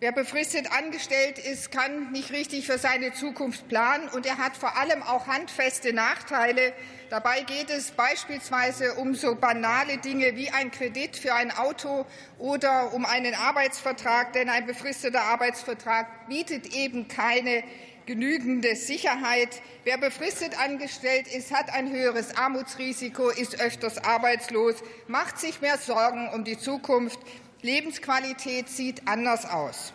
Wer 0.00 0.10
befristet 0.10 0.72
angestellt 0.72 1.38
ist, 1.38 1.70
kann 1.70 2.10
nicht 2.10 2.32
richtig 2.32 2.66
für 2.66 2.78
seine 2.78 3.12
Zukunft 3.12 3.68
planen, 3.68 4.08
und 4.08 4.26
er 4.26 4.38
hat 4.38 4.56
vor 4.56 4.76
allem 4.76 5.04
auch 5.04 5.28
handfeste 5.28 5.92
Nachteile. 5.92 6.72
Dabei 7.10 7.42
geht 7.42 7.70
es 7.70 7.92
beispielsweise 7.92 8.94
um 8.94 9.14
so 9.14 9.36
banale 9.36 9.98
Dinge 9.98 10.34
wie 10.34 10.50
ein 10.50 10.72
Kredit 10.72 11.16
für 11.16 11.34
ein 11.34 11.56
Auto 11.56 12.06
oder 12.38 12.92
um 12.92 13.06
einen 13.06 13.36
Arbeitsvertrag, 13.36 14.32
denn 14.32 14.48
ein 14.48 14.66
befristeter 14.66 15.22
Arbeitsvertrag 15.22 16.28
bietet 16.28 16.74
eben 16.74 17.06
keine 17.06 17.62
genügende 18.10 18.74
Sicherheit. 18.74 19.62
Wer 19.84 19.96
befristet 19.96 20.60
angestellt 20.60 21.28
ist, 21.32 21.54
hat 21.54 21.72
ein 21.72 21.92
höheres 21.92 22.36
Armutsrisiko, 22.36 23.28
ist 23.28 23.60
öfters 23.60 23.98
arbeitslos, 23.98 24.74
macht 25.06 25.38
sich 25.38 25.60
mehr 25.60 25.78
Sorgen 25.78 26.28
um 26.34 26.42
die 26.42 26.58
Zukunft. 26.58 27.20
Lebensqualität 27.62 28.68
sieht 28.68 29.06
anders 29.06 29.48
aus. 29.48 29.92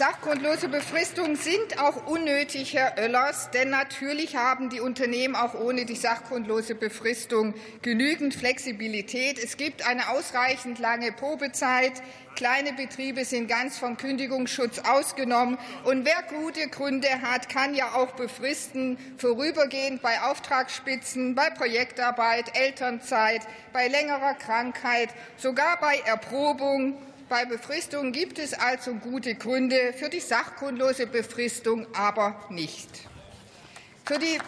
Sachgrundlose 0.00 0.70
Befristungen 0.70 1.36
sind 1.36 1.78
auch 1.78 2.06
unnötig, 2.06 2.72
Herr 2.72 2.96
Oellers, 2.96 3.50
denn 3.50 3.68
natürlich 3.68 4.34
haben 4.34 4.70
die 4.70 4.80
Unternehmen 4.80 5.36
auch 5.36 5.52
ohne 5.52 5.84
die 5.84 5.94
sachgrundlose 5.94 6.74
Befristung 6.74 7.52
genügend 7.82 8.34
Flexibilität. 8.34 9.38
Es 9.38 9.58
gibt 9.58 9.86
eine 9.86 10.08
ausreichend 10.08 10.78
lange 10.78 11.12
Probezeit. 11.12 11.92
Kleine 12.34 12.72
Betriebe 12.72 13.26
sind 13.26 13.46
ganz 13.46 13.76
vom 13.76 13.98
Kündigungsschutz 13.98 14.78
ausgenommen. 14.78 15.58
Und 15.84 16.06
wer 16.06 16.22
gute 16.30 16.68
Gründe 16.68 17.20
hat, 17.20 17.50
kann 17.50 17.74
ja 17.74 17.92
auch 17.92 18.12
befristen, 18.12 18.96
vorübergehend 19.18 20.00
bei 20.00 20.22
Auftragsspitzen, 20.22 21.34
bei 21.34 21.50
Projektarbeit, 21.50 22.56
Elternzeit, 22.56 23.42
bei 23.74 23.88
längerer 23.88 24.32
Krankheit, 24.32 25.10
sogar 25.36 25.78
bei 25.78 25.98
Erprobung 26.06 26.96
Bei 27.30 27.44
Befristungen 27.44 28.10
gibt 28.10 28.40
es 28.40 28.54
also 28.54 28.92
gute 28.92 29.36
Gründe, 29.36 29.92
für 29.96 30.08
die 30.08 30.18
sachgrundlose 30.18 31.06
Befristung 31.06 31.86
aber 31.94 32.44
nicht. 32.50 32.88
Für 34.04 34.18
die 34.18 34.40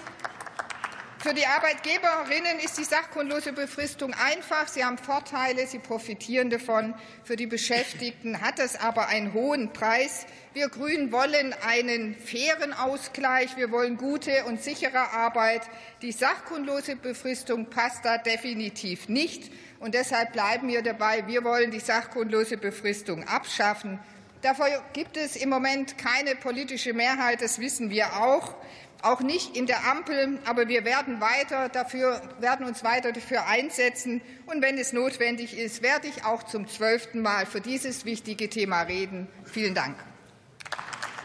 für 1.22 1.34
die 1.34 1.46
Arbeitgeberinnen 1.46 2.58
ist 2.64 2.78
die 2.78 2.84
sachgrundlose 2.84 3.52
Befristung 3.52 4.12
einfach. 4.12 4.66
Sie 4.66 4.84
haben 4.84 4.98
Vorteile, 4.98 5.68
sie 5.68 5.78
profitieren 5.78 6.50
davon. 6.50 6.94
Für 7.22 7.36
die 7.36 7.46
Beschäftigten 7.46 8.40
hat 8.40 8.58
es 8.58 8.74
aber 8.74 9.06
einen 9.06 9.32
hohen 9.32 9.72
Preis. 9.72 10.26
Wir 10.52 10.68
Grünen 10.68 11.12
wollen 11.12 11.54
einen 11.64 12.16
fairen 12.16 12.72
Ausgleich. 12.72 13.56
Wir 13.56 13.70
wollen 13.70 13.98
gute 13.98 14.44
und 14.46 14.60
sichere 14.60 15.12
Arbeit. 15.12 15.62
Die 16.02 16.10
sachgrundlose 16.10 16.96
Befristung 16.96 17.70
passt 17.70 18.04
da 18.04 18.18
definitiv 18.18 19.08
nicht. 19.08 19.52
Und 19.78 19.94
deshalb 19.94 20.32
bleiben 20.32 20.66
wir 20.66 20.82
dabei. 20.82 21.28
Wir 21.28 21.44
wollen 21.44 21.70
die 21.70 21.78
sachgrundlose 21.78 22.56
Befristung 22.56 23.28
abschaffen. 23.28 24.00
Dafür 24.42 24.82
gibt 24.92 25.16
es 25.16 25.36
im 25.36 25.50
Moment 25.50 25.96
keine 25.98 26.34
politische 26.34 26.92
Mehrheit. 26.94 27.42
Das 27.42 27.60
wissen 27.60 27.90
wir 27.90 28.16
auch 28.16 28.56
auch 29.02 29.20
nicht 29.20 29.56
in 29.56 29.66
der 29.66 29.86
Ampel. 29.90 30.38
Aber 30.44 30.68
wir 30.68 30.84
werden, 30.84 31.20
weiter 31.20 31.68
dafür, 31.68 32.20
werden 32.40 32.66
uns 32.66 32.84
weiter 32.84 33.12
dafür 33.12 33.46
einsetzen. 33.46 34.22
Und 34.46 34.62
wenn 34.62 34.78
es 34.78 34.92
notwendig 34.92 35.56
ist, 35.56 35.82
werde 35.82 36.08
ich 36.08 36.24
auch 36.24 36.42
zum 36.44 36.68
zwölften 36.68 37.20
Mal 37.20 37.46
für 37.46 37.60
dieses 37.60 38.04
wichtige 38.04 38.48
Thema 38.48 38.82
reden. 38.82 39.28
Vielen 39.44 39.74
Dank. 39.74 39.96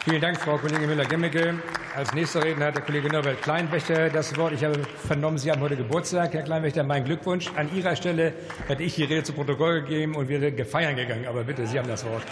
Vielen 0.08 0.22
Dank, 0.22 0.40
Frau 0.40 0.58
Kollegin 0.58 0.88
Müller-Gemmicke. 0.88 1.62
Als 1.94 2.14
nächster 2.14 2.42
Redner 2.42 2.68
hat 2.68 2.78
der 2.78 2.84
Kollege 2.84 3.10
Norbert 3.10 3.42
Kleinwächter 3.42 4.10
das 4.10 4.38
Wort. 4.38 4.54
Ich 4.54 4.64
habe 4.64 4.82
vernommen, 5.06 5.38
Sie 5.38 5.52
haben 5.52 5.60
heute 5.60 5.76
Geburtstag. 5.76 6.34
Herr 6.34 6.44
Kleinwächter, 6.44 6.84
mein 6.84 7.04
Glückwunsch. 7.04 7.52
An 7.58 7.70
Ihrer 7.76 7.94
Stelle 7.98 8.34
hätte 8.68 8.84
ich 8.84 8.96
die 8.96 9.04
Rede 9.04 9.24
zu 9.24 9.34
Protokoll 9.34 9.82
gegeben 9.82 10.16
und 10.16 10.30
wäre 10.30 10.54
gefeiern 10.54 10.96
gegangen. 10.96 11.28
Aber 11.28 11.44
bitte, 11.44 11.68
Sie 11.68 11.78
haben 11.78 11.90
das 11.90 12.06
Wort. 12.06 12.24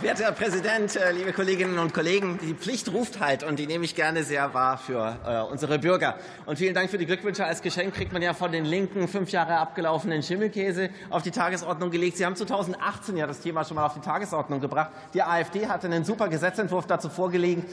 Werter 0.00 0.24
Herr 0.24 0.32
Präsident, 0.32 0.96
äh, 0.96 1.12
liebe 1.12 1.32
Kolleginnen 1.32 1.78
und 1.78 1.94
Kollegen, 1.94 2.40
die 2.42 2.54
Pflicht 2.54 2.92
ruft 2.92 3.20
halt 3.20 3.44
und 3.44 3.56
die 3.56 3.68
nehme 3.68 3.84
ich 3.84 3.94
gerne 3.94 4.24
sehr 4.24 4.52
wahr 4.52 4.76
für 4.78 5.16
äh, 5.24 5.52
unsere 5.52 5.78
Bürger. 5.78 6.16
Und 6.46 6.58
vielen 6.58 6.74
Dank 6.74 6.90
für 6.90 6.98
die 6.98 7.06
Glückwünsche. 7.06 7.44
Als 7.44 7.62
Geschenk 7.62 7.94
kriegt 7.94 8.12
man 8.12 8.20
ja 8.20 8.34
von 8.34 8.50
den 8.50 8.64
Linken 8.64 9.06
fünf 9.06 9.30
Jahre 9.30 9.58
abgelaufenen 9.58 10.24
Schimmelkäse 10.24 10.90
auf 11.08 11.22
die 11.22 11.30
Tagesordnung 11.30 11.92
gelegt. 11.92 12.16
Sie 12.16 12.26
haben 12.26 12.34
2018 12.34 13.16
ja 13.16 13.28
das 13.28 13.38
Thema 13.40 13.64
schon 13.64 13.76
mal 13.76 13.86
auf 13.86 13.94
die 13.94 14.00
Tagesordnung 14.00 14.60
gebracht. 14.60 14.90
Die 15.14 15.22
AfD 15.22 15.68
hatte 15.68 15.86
einen 15.86 16.04
super 16.04 16.28
Gesetzentwurf 16.28 16.88
dazu 16.88 17.08
vorgelegt 17.08 17.64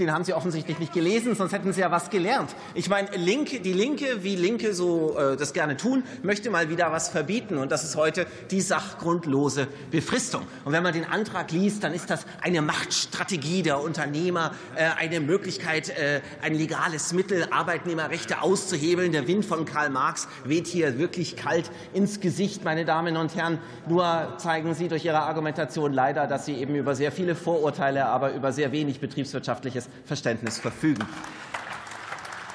den 0.00 0.12
haben 0.12 0.24
Sie 0.24 0.34
offensichtlich 0.34 0.78
nicht 0.78 0.92
gelesen, 0.92 1.34
sonst 1.34 1.52
hätten 1.52 1.72
Sie 1.72 1.80
ja 1.80 1.90
was 1.90 2.10
gelernt. 2.10 2.56
Ich 2.74 2.88
meine, 2.88 3.10
Linke, 3.16 3.60
die 3.60 3.72
Linke, 3.72 4.24
wie 4.24 4.34
Linke 4.34 4.74
so 4.74 5.16
äh, 5.16 5.36
das 5.36 5.52
gerne 5.52 5.76
tun, 5.76 6.02
möchte 6.22 6.50
mal 6.50 6.70
wieder 6.70 6.90
was 6.90 7.08
verbieten. 7.08 7.58
Und 7.58 7.70
das 7.70 7.84
ist 7.84 7.96
heute 7.96 8.26
die 8.50 8.60
sachgrundlose 8.60 9.68
Befristung. 9.90 10.42
Und 10.64 10.72
wenn 10.72 10.82
man 10.82 10.94
den 10.94 11.04
Antrag 11.04 11.52
liest, 11.52 11.84
dann 11.84 11.92
ist 11.92 12.10
das 12.10 12.26
eine 12.40 12.62
Machtstrategie 12.62 13.62
der 13.62 13.80
Unternehmer, 13.80 14.52
äh, 14.74 14.88
eine 14.98 15.20
Möglichkeit, 15.20 15.90
äh, 15.90 16.22
ein 16.42 16.54
legales 16.54 17.12
Mittel, 17.12 17.46
Arbeitnehmerrechte 17.50 18.42
auszuhebeln. 18.42 19.12
Der 19.12 19.28
Wind 19.28 19.44
von 19.44 19.66
Karl 19.66 19.90
Marx 19.90 20.26
weht 20.44 20.66
hier 20.66 20.98
wirklich 20.98 21.36
kalt 21.36 21.70
ins 21.92 22.20
Gesicht, 22.20 22.64
meine 22.64 22.84
Damen 22.84 23.16
und 23.16 23.36
Herren. 23.36 23.58
Nur 23.88 24.34
zeigen 24.38 24.74
Sie 24.74 24.88
durch 24.88 25.04
Ihre 25.04 25.20
Argumentation 25.20 25.92
leider, 25.92 26.26
dass 26.26 26.46
Sie 26.46 26.54
eben 26.54 26.74
über 26.74 26.94
sehr 26.94 27.12
viele 27.12 27.34
Vorurteile, 27.34 28.06
aber 28.06 28.32
über 28.32 28.52
sehr 28.52 28.72
wenig 28.72 29.00
betriebswirtschaftliches 29.00 29.89
Verständnis 30.04 30.58
verfügen. 30.58 31.06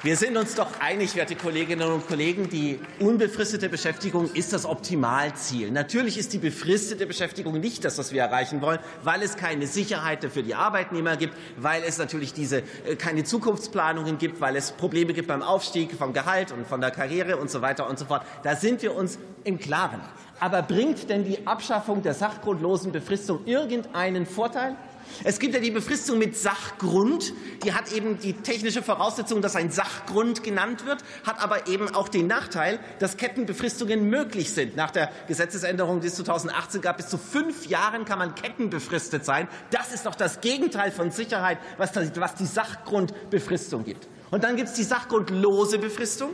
Wir 0.06 0.16
sind 0.16 0.36
uns 0.36 0.54
doch 0.54 0.68
einig, 0.78 1.16
werte 1.16 1.34
Kolleginnen 1.34 1.90
und 1.90 2.06
Kollegen, 2.06 2.48
die 2.48 2.78
unbefristete 3.00 3.68
Beschäftigung 3.68 4.30
ist 4.34 4.52
das 4.52 4.64
Optimalziel. 4.64 5.72
Natürlich 5.72 6.16
ist 6.16 6.32
die 6.32 6.38
befristete 6.38 7.06
Beschäftigung 7.06 7.58
nicht 7.58 7.84
das, 7.84 7.98
was 7.98 8.12
wir 8.12 8.22
erreichen 8.22 8.60
wollen, 8.60 8.78
weil 9.02 9.20
es 9.22 9.36
keine 9.36 9.66
Sicherheit 9.66 10.24
für 10.32 10.44
die 10.44 10.54
Arbeitnehmer 10.54 11.16
gibt, 11.16 11.34
weil 11.56 11.82
es 11.82 11.98
natürlich 11.98 12.32
diese, 12.32 12.58
äh, 12.58 12.94
keine 12.96 13.24
Zukunftsplanungen 13.24 14.18
gibt, 14.18 14.40
weil 14.40 14.54
es 14.54 14.70
Probleme 14.70 15.12
gibt 15.12 15.26
beim 15.26 15.42
Aufstieg 15.42 15.90
vom 15.94 16.12
Gehalt 16.12 16.52
und 16.52 16.68
von 16.68 16.80
der 16.80 16.92
Karriere 16.92 17.38
und 17.38 17.50
so 17.50 17.60
weiter 17.60 17.88
und 17.88 17.98
so 17.98 18.04
fort. 18.04 18.22
Da 18.44 18.54
sind 18.54 18.82
wir 18.82 18.94
uns 18.94 19.18
im 19.42 19.58
Klaren. 19.58 20.02
Aber 20.38 20.62
bringt 20.62 21.10
denn 21.10 21.24
die 21.24 21.48
Abschaffung 21.48 22.02
der 22.02 22.14
sachgrundlosen 22.14 22.92
Befristung 22.92 23.40
irgendeinen 23.44 24.24
Vorteil? 24.26 24.76
Es 25.24 25.38
gibt 25.38 25.54
ja 25.54 25.60
die 25.60 25.70
Befristung 25.70 26.18
mit 26.18 26.36
Sachgrund. 26.36 27.32
Die 27.64 27.72
hat 27.72 27.92
eben 27.92 28.18
die 28.18 28.34
technische 28.34 28.82
Voraussetzung, 28.82 29.42
dass 29.42 29.56
ein 29.56 29.70
Sachgrund 29.70 30.42
genannt 30.42 30.86
wird, 30.86 31.02
hat 31.24 31.42
aber 31.42 31.68
eben 31.68 31.94
auch 31.94 32.08
den 32.08 32.26
Nachteil, 32.26 32.78
dass 32.98 33.16
Kettenbefristungen 33.16 34.08
möglich 34.08 34.52
sind. 34.52 34.76
Nach 34.76 34.90
der 34.90 35.10
Gesetzesänderung, 35.28 36.00
die 36.00 36.08
es 36.08 36.16
2018 36.16 36.80
gab, 36.80 36.96
bis 36.98 37.08
zu 37.08 37.18
fünf 37.18 37.66
Jahren 37.66 38.04
kann 38.04 38.18
man 38.18 38.34
kettenbefristet 38.34 39.24
sein. 39.24 39.48
Das 39.70 39.92
ist 39.92 40.06
doch 40.06 40.14
das 40.14 40.40
Gegenteil 40.40 40.90
von 40.90 41.10
Sicherheit, 41.10 41.58
was 41.76 41.92
die 42.34 42.46
Sachgrundbefristung 42.46 43.84
gibt. 43.84 44.08
Und 44.30 44.44
dann 44.44 44.56
gibt 44.56 44.68
es 44.68 44.74
die 44.74 44.82
sachgrundlose 44.82 45.78
Befristung. 45.78 46.30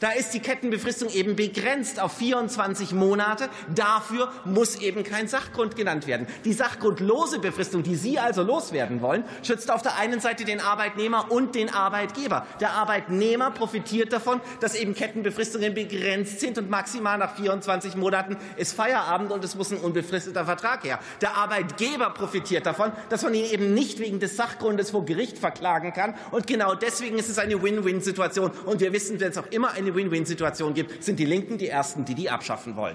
Da 0.00 0.10
ist 0.10 0.30
die 0.34 0.40
Kettenbefristung 0.40 1.10
eben 1.10 1.36
begrenzt 1.36 2.00
auf 2.00 2.16
24 2.16 2.92
Monate. 2.92 3.48
Dafür 3.74 4.32
muss 4.44 4.76
eben 4.76 5.04
kein 5.04 5.28
Sachgrund 5.28 5.76
genannt 5.76 6.06
werden. 6.06 6.26
Die 6.44 6.52
sachgrundlose 6.52 7.38
Befristung, 7.38 7.82
die 7.82 7.96
Sie 7.96 8.18
also 8.18 8.42
loswerden 8.42 9.02
wollen, 9.02 9.24
schützt 9.42 9.70
auf 9.70 9.82
der 9.82 9.96
einen 9.96 10.20
Seite 10.20 10.44
den 10.44 10.60
Arbeitnehmer 10.60 11.30
und 11.30 11.54
den 11.54 11.72
Arbeitgeber. 11.72 12.46
Der 12.60 12.72
Arbeitnehmer 12.72 13.50
profitiert 13.50 14.12
davon, 14.12 14.40
dass 14.60 14.74
eben 14.74 14.94
Kettenbefristungen 14.94 15.74
begrenzt 15.74 16.40
sind 16.40 16.58
und 16.58 16.70
maximal 16.70 17.18
nach 17.18 17.36
24 17.36 17.96
Monaten 17.96 18.36
ist 18.56 18.74
Feierabend 18.74 19.32
und 19.32 19.44
es 19.44 19.54
muss 19.54 19.70
ein 19.70 19.78
unbefristeter 19.78 20.44
Vertrag 20.44 20.84
her. 20.84 20.98
Der 21.20 21.36
Arbeitgeber 21.36 22.10
profitiert 22.10 22.66
davon, 22.66 22.92
dass 23.08 23.22
man 23.22 23.34
ihn 23.34 23.46
eben 23.46 23.74
nicht 23.74 23.98
wegen 23.98 24.20
des 24.20 24.36
Sachgrundes 24.36 24.90
vor 24.90 25.04
Gericht 25.04 25.38
verklagen 25.38 25.92
kann. 25.92 26.14
Und 26.30 26.46
genau 26.46 26.74
deswegen 26.74 27.18
ist 27.18 27.28
es 27.28 27.38
eine 27.38 27.62
Win-Win-Situation. 27.62 28.50
Und 28.64 28.80
wir 28.80 28.92
wissen, 28.92 29.20
wenn 29.20 29.30
es 29.30 29.38
auch 29.38 29.46
immer 29.50 29.71
eine 29.72 29.94
Win-Win-Situation 29.94 30.74
gibt, 30.74 31.02
sind 31.02 31.18
die 31.18 31.24
Linken 31.24 31.58
die 31.58 31.68
Ersten, 31.68 32.04
die 32.04 32.14
die 32.14 32.30
abschaffen 32.30 32.76
wollen. 32.76 32.94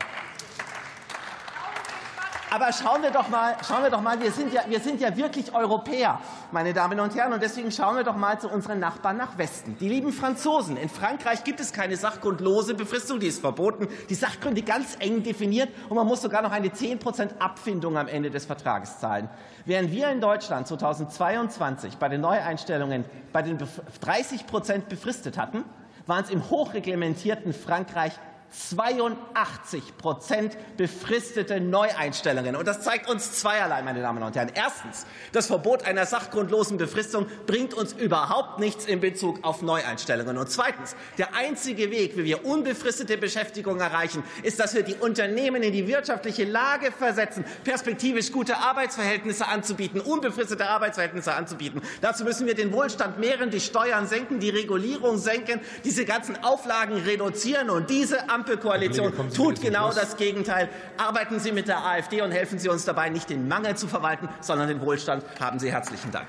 Aber 2.49 2.71
schauen 2.71 3.03
wir 3.03 3.11
doch 3.11 3.27
mal, 3.27 3.57
schauen 3.67 3.83
wir 3.83 3.89
doch 3.89 3.99
mal, 3.99 4.21
wir 4.21 4.31
sind 4.31 4.53
ja, 4.53 4.61
wir 4.69 4.79
sind 4.79 5.01
ja 5.01 5.15
wirklich 5.17 5.53
Europäer, 5.53 6.21
meine 6.53 6.73
Damen 6.73 6.97
und 6.97 7.13
Herren, 7.13 7.33
und 7.33 7.43
deswegen 7.43 7.71
schauen 7.73 7.97
wir 7.97 8.05
doch 8.05 8.15
mal 8.15 8.39
zu 8.39 8.47
unseren 8.47 8.79
Nachbarn 8.79 9.17
nach 9.17 9.37
Westen. 9.37 9.77
Die 9.79 9.89
lieben 9.89 10.13
Franzosen. 10.13 10.77
In 10.77 10.87
Frankreich 10.87 11.43
gibt 11.43 11.59
es 11.59 11.73
keine 11.73 11.97
sachgrundlose 11.97 12.73
Befristung, 12.73 13.19
die 13.19 13.27
ist 13.27 13.41
verboten. 13.41 13.89
Die 14.09 14.15
Sachgründe 14.15 14.61
ganz 14.61 14.95
eng 14.99 15.23
definiert 15.23 15.69
und 15.89 15.97
man 15.97 16.07
muss 16.07 16.21
sogar 16.21 16.41
noch 16.41 16.53
eine 16.53 16.69
10% 16.69 17.37
Abfindung 17.39 17.97
am 17.97 18.07
Ende 18.07 18.31
des 18.31 18.45
Vertrages 18.45 18.99
zahlen. 18.99 19.29
Während 19.65 19.91
wir 19.91 20.09
in 20.09 20.21
Deutschland 20.21 20.67
2022 20.67 21.97
bei 21.97 22.07
den 22.07 22.21
Neueinstellungen 22.21 23.03
bei 23.33 23.41
den 23.41 23.57
30 23.99 24.45
befristet 24.87 25.37
hatten, 25.37 25.65
waren 26.07 26.23
es 26.23 26.29
im 26.29 26.49
hochreglementierten 26.49 27.53
Frankreich 27.53 28.13
82 28.49 29.97
Prozent 29.97 30.57
befristete 30.77 31.59
Neueinstellungen. 31.59 32.55
Und 32.55 32.67
das 32.67 32.81
zeigt 32.81 33.09
uns 33.09 33.33
zweierlei, 33.33 33.81
meine 33.81 34.01
Damen 34.01 34.23
und 34.23 34.35
Herren. 34.35 34.51
Erstens, 34.53 35.05
das 35.31 35.47
Verbot 35.47 35.83
einer 35.83 36.05
sachgrundlosen 36.05 36.77
Befristung 36.77 37.27
bringt 37.45 37.73
uns 37.73 37.93
überhaupt 37.93 38.59
nichts 38.59 38.85
in 38.85 38.99
Bezug 38.99 39.43
auf 39.43 39.61
Neueinstellungen. 39.61 40.37
Und 40.37 40.49
zweitens, 40.49 40.95
der 41.17 41.35
einzige 41.35 41.91
Weg, 41.91 42.17
wie 42.17 42.23
wir 42.23 42.45
unbefristete 42.45 43.17
Beschäftigung 43.17 43.79
erreichen, 43.79 44.23
ist, 44.43 44.59
dass 44.59 44.73
wir 44.73 44.83
die 44.83 44.95
Unternehmen 44.95 45.63
in 45.63 45.73
die 45.73 45.87
wirtschaftliche 45.87 46.45
Lage 46.45 46.91
versetzen, 46.91 47.45
perspektivisch 47.63 48.31
gute 48.31 48.57
Arbeitsverhältnisse 48.57 49.47
anzubieten, 49.47 49.99
unbefristete 49.99 50.67
Arbeitsverhältnisse 50.67 51.33
anzubieten. 51.33 51.81
Dazu 52.01 52.23
müssen 52.23 52.47
wir 52.47 52.55
den 52.55 52.71
Wohlstand 52.71 53.19
mehren, 53.19 53.51
die 53.51 53.59
Steuern 53.59 54.07
senken, 54.07 54.39
die 54.39 54.49
Regulierung 54.49 55.17
senken, 55.17 55.59
diese 55.83 56.05
ganzen 56.05 56.43
Auflagen 56.43 56.95
reduzieren 56.97 57.69
und 57.69 57.89
diese 57.89 58.29
Ampelkoalition 58.37 59.11
tut 59.33 59.61
genau 59.61 59.91
das 59.91 60.15
Gegenteil. 60.15 60.69
Arbeiten 60.97 61.39
Sie 61.39 61.51
mit 61.51 61.67
der 61.67 61.83
AfD 61.83 62.21
und 62.21 62.31
helfen 62.31 62.59
Sie 62.59 62.69
uns 62.69 62.85
dabei, 62.85 63.09
nicht 63.09 63.29
den 63.31 63.47
Mangel 63.47 63.75
zu 63.75 63.87
verwalten, 63.87 64.29
sondern 64.41 64.67
den 64.67 64.79
Wohlstand. 64.81 65.23
Haben 65.39 65.57
Sie 65.57 65.71
herzlichen 65.71 66.11
Dank. 66.11 66.27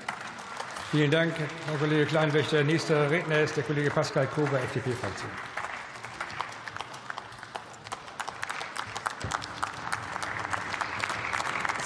Vielen 0.89 1.11
Dank, 1.11 1.33
Herr 1.37 1.77
Kollege 1.77 2.07
Kleinwächter. 2.07 2.63
Nächster 2.63 3.11
Redner 3.11 3.41
ist 3.41 3.55
der 3.55 3.63
Kollege 3.63 3.91
Pascal 3.91 4.25
Kober, 4.25 4.57
FDP-Fraktion. 4.57 5.29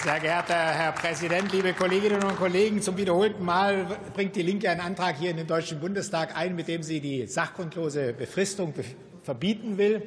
Sehr 0.04 0.20
geehrter 0.20 0.54
Herr 0.54 0.92
Präsident, 0.94 1.52
liebe 1.54 1.74
Kolleginnen 1.74 2.24
und 2.24 2.38
Kollegen! 2.38 2.82
Zum 2.82 2.98
wiederholten 2.98 3.44
Mal 3.44 3.86
bringt 4.14 4.36
die 4.36 4.42
Linke 4.42 4.70
einen 4.70 4.82
Antrag 4.82 5.18
hier 5.18 5.32
in 5.32 5.38
den 5.38 5.48
Deutschen 5.48 5.80
Bundestag 5.80 6.38
ein, 6.38 6.56
mit 6.56 6.68
dem 6.68 6.84
sie 6.84 7.00
die 7.00 7.26
sachgrundlose 7.26 8.12
Befristung 8.12 8.74
verbieten 9.24 9.78
will. 9.78 10.04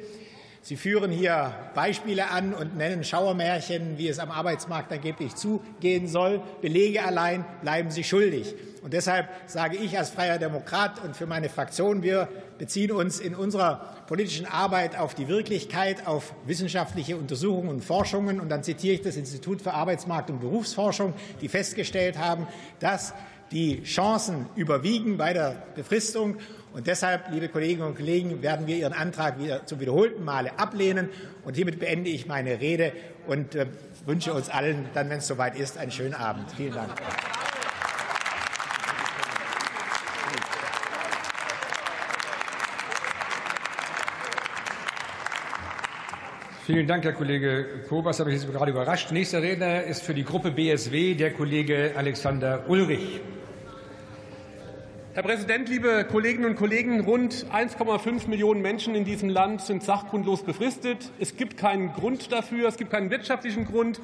Sie 0.61 0.75
führen 0.75 1.11
hier 1.11 1.53
Beispiele 1.75 2.29
an 2.29 2.53
und 2.53 2.75
nennen 2.75 3.05
Schauermärchen, 3.05 3.97
wie 3.97 4.09
es 4.09 4.19
am 4.19 4.31
Arbeitsmarkt 4.31 4.91
angeblich 4.91 5.33
zugehen 5.35 6.09
soll. 6.09 6.41
Belege 6.61 7.05
allein 7.05 7.45
bleiben 7.61 7.89
Sie 7.89 8.03
schuldig. 8.03 8.53
Und 8.81 8.93
deshalb 8.93 9.29
sage 9.45 9.77
ich 9.77 9.97
als 9.97 10.09
freier 10.09 10.37
Demokrat 10.37 11.03
und 11.03 11.15
für 11.15 11.25
meine 11.25 11.47
Fraktion, 11.47 12.03
wir 12.03 12.27
beziehen 12.57 12.91
uns 12.91 13.19
in 13.19 13.33
unserer 13.33 13.95
politischen 14.07 14.45
Arbeit 14.45 14.97
auf 14.97 15.15
die 15.15 15.29
Wirklichkeit, 15.29 16.05
auf 16.05 16.33
wissenschaftliche 16.45 17.15
Untersuchungen 17.15 17.69
und 17.69 17.83
Forschungen. 17.83 18.41
Und 18.41 18.49
dann 18.49 18.63
zitiere 18.63 18.95
ich 18.95 19.01
das 19.01 19.15
Institut 19.15 19.61
für 19.61 19.73
Arbeitsmarkt 19.73 20.29
und 20.29 20.41
Berufsforschung, 20.41 21.13
die 21.39 21.47
festgestellt 21.47 22.17
haben, 22.17 22.47
dass 22.79 23.13
die 23.51 23.83
Chancen 23.83 24.47
überwiegen 24.55 25.17
bei 25.17 25.33
der 25.33 25.63
Befristung 25.75 26.37
und 26.77 26.85
deshalb, 26.85 27.31
liebe 27.31 27.49
Kolleginnen 27.49 27.87
und 27.87 27.95
Kollegen, 27.95 28.43
werden 28.43 28.67
wir 28.67 28.75
Ihren 28.75 28.93
Antrag 28.93 29.39
wieder 29.39 29.65
zum 29.65 29.79
wiederholten 29.79 30.23
Male 30.23 30.59
ablehnen. 30.59 31.09
Und 31.43 31.55
hiermit 31.55 31.79
beende 31.79 32.11
ich 32.11 32.27
meine 32.27 32.59
Rede 32.59 32.91
und 33.25 33.55
äh, 33.55 33.65
wünsche 34.05 34.31
uns 34.31 34.47
allen 34.49 34.85
dann, 34.93 35.09
wenn 35.09 35.17
es 35.17 35.25
soweit 35.27 35.57
ist, 35.57 35.79
einen 35.79 35.89
schönen 35.89 36.13
Abend. 36.13 36.51
Vielen 36.51 36.73
Dank. 36.73 36.91
Vielen 46.65 46.85
Dank, 46.85 47.05
Herr 47.05 47.13
Kollege 47.13 47.85
Kobas. 47.87 48.19
Habe 48.19 48.31
ich 48.31 48.41
jetzt 48.41 48.51
gerade 48.51 48.69
überrascht. 48.69 49.11
Nächster 49.11 49.41
Redner 49.41 49.83
ist 49.83 50.03
für 50.03 50.13
die 50.13 50.25
Gruppe 50.25 50.51
BSW 50.51 51.15
der 51.15 51.33
Kollege 51.33 51.93
Alexander 51.95 52.65
Ulrich. 52.67 53.21
Herr 55.17 55.23
Präsident, 55.23 55.67
liebe 55.67 56.05
Kolleginnen 56.05 56.45
und 56.51 56.57
Kollegen! 56.57 56.99
Rund 56.99 57.47
1,5 57.51 58.27
Millionen 58.29 58.61
Menschen 58.61 58.93
in 58.93 59.03
diesem 59.03 59.29
Land 59.29 59.61
sind 59.61 59.81
sachgrundlos 59.81 60.43
befristet. 60.43 61.11
Es 61.19 61.35
gibt 61.35 61.57
keinen 61.57 61.91
Grund 61.93 62.31
dafür. 62.31 62.67
Es 62.67 62.77
gibt 62.77 62.91
keinen 62.91 63.09
wirtschaftlichen 63.09 63.65
Grund. 63.65 63.99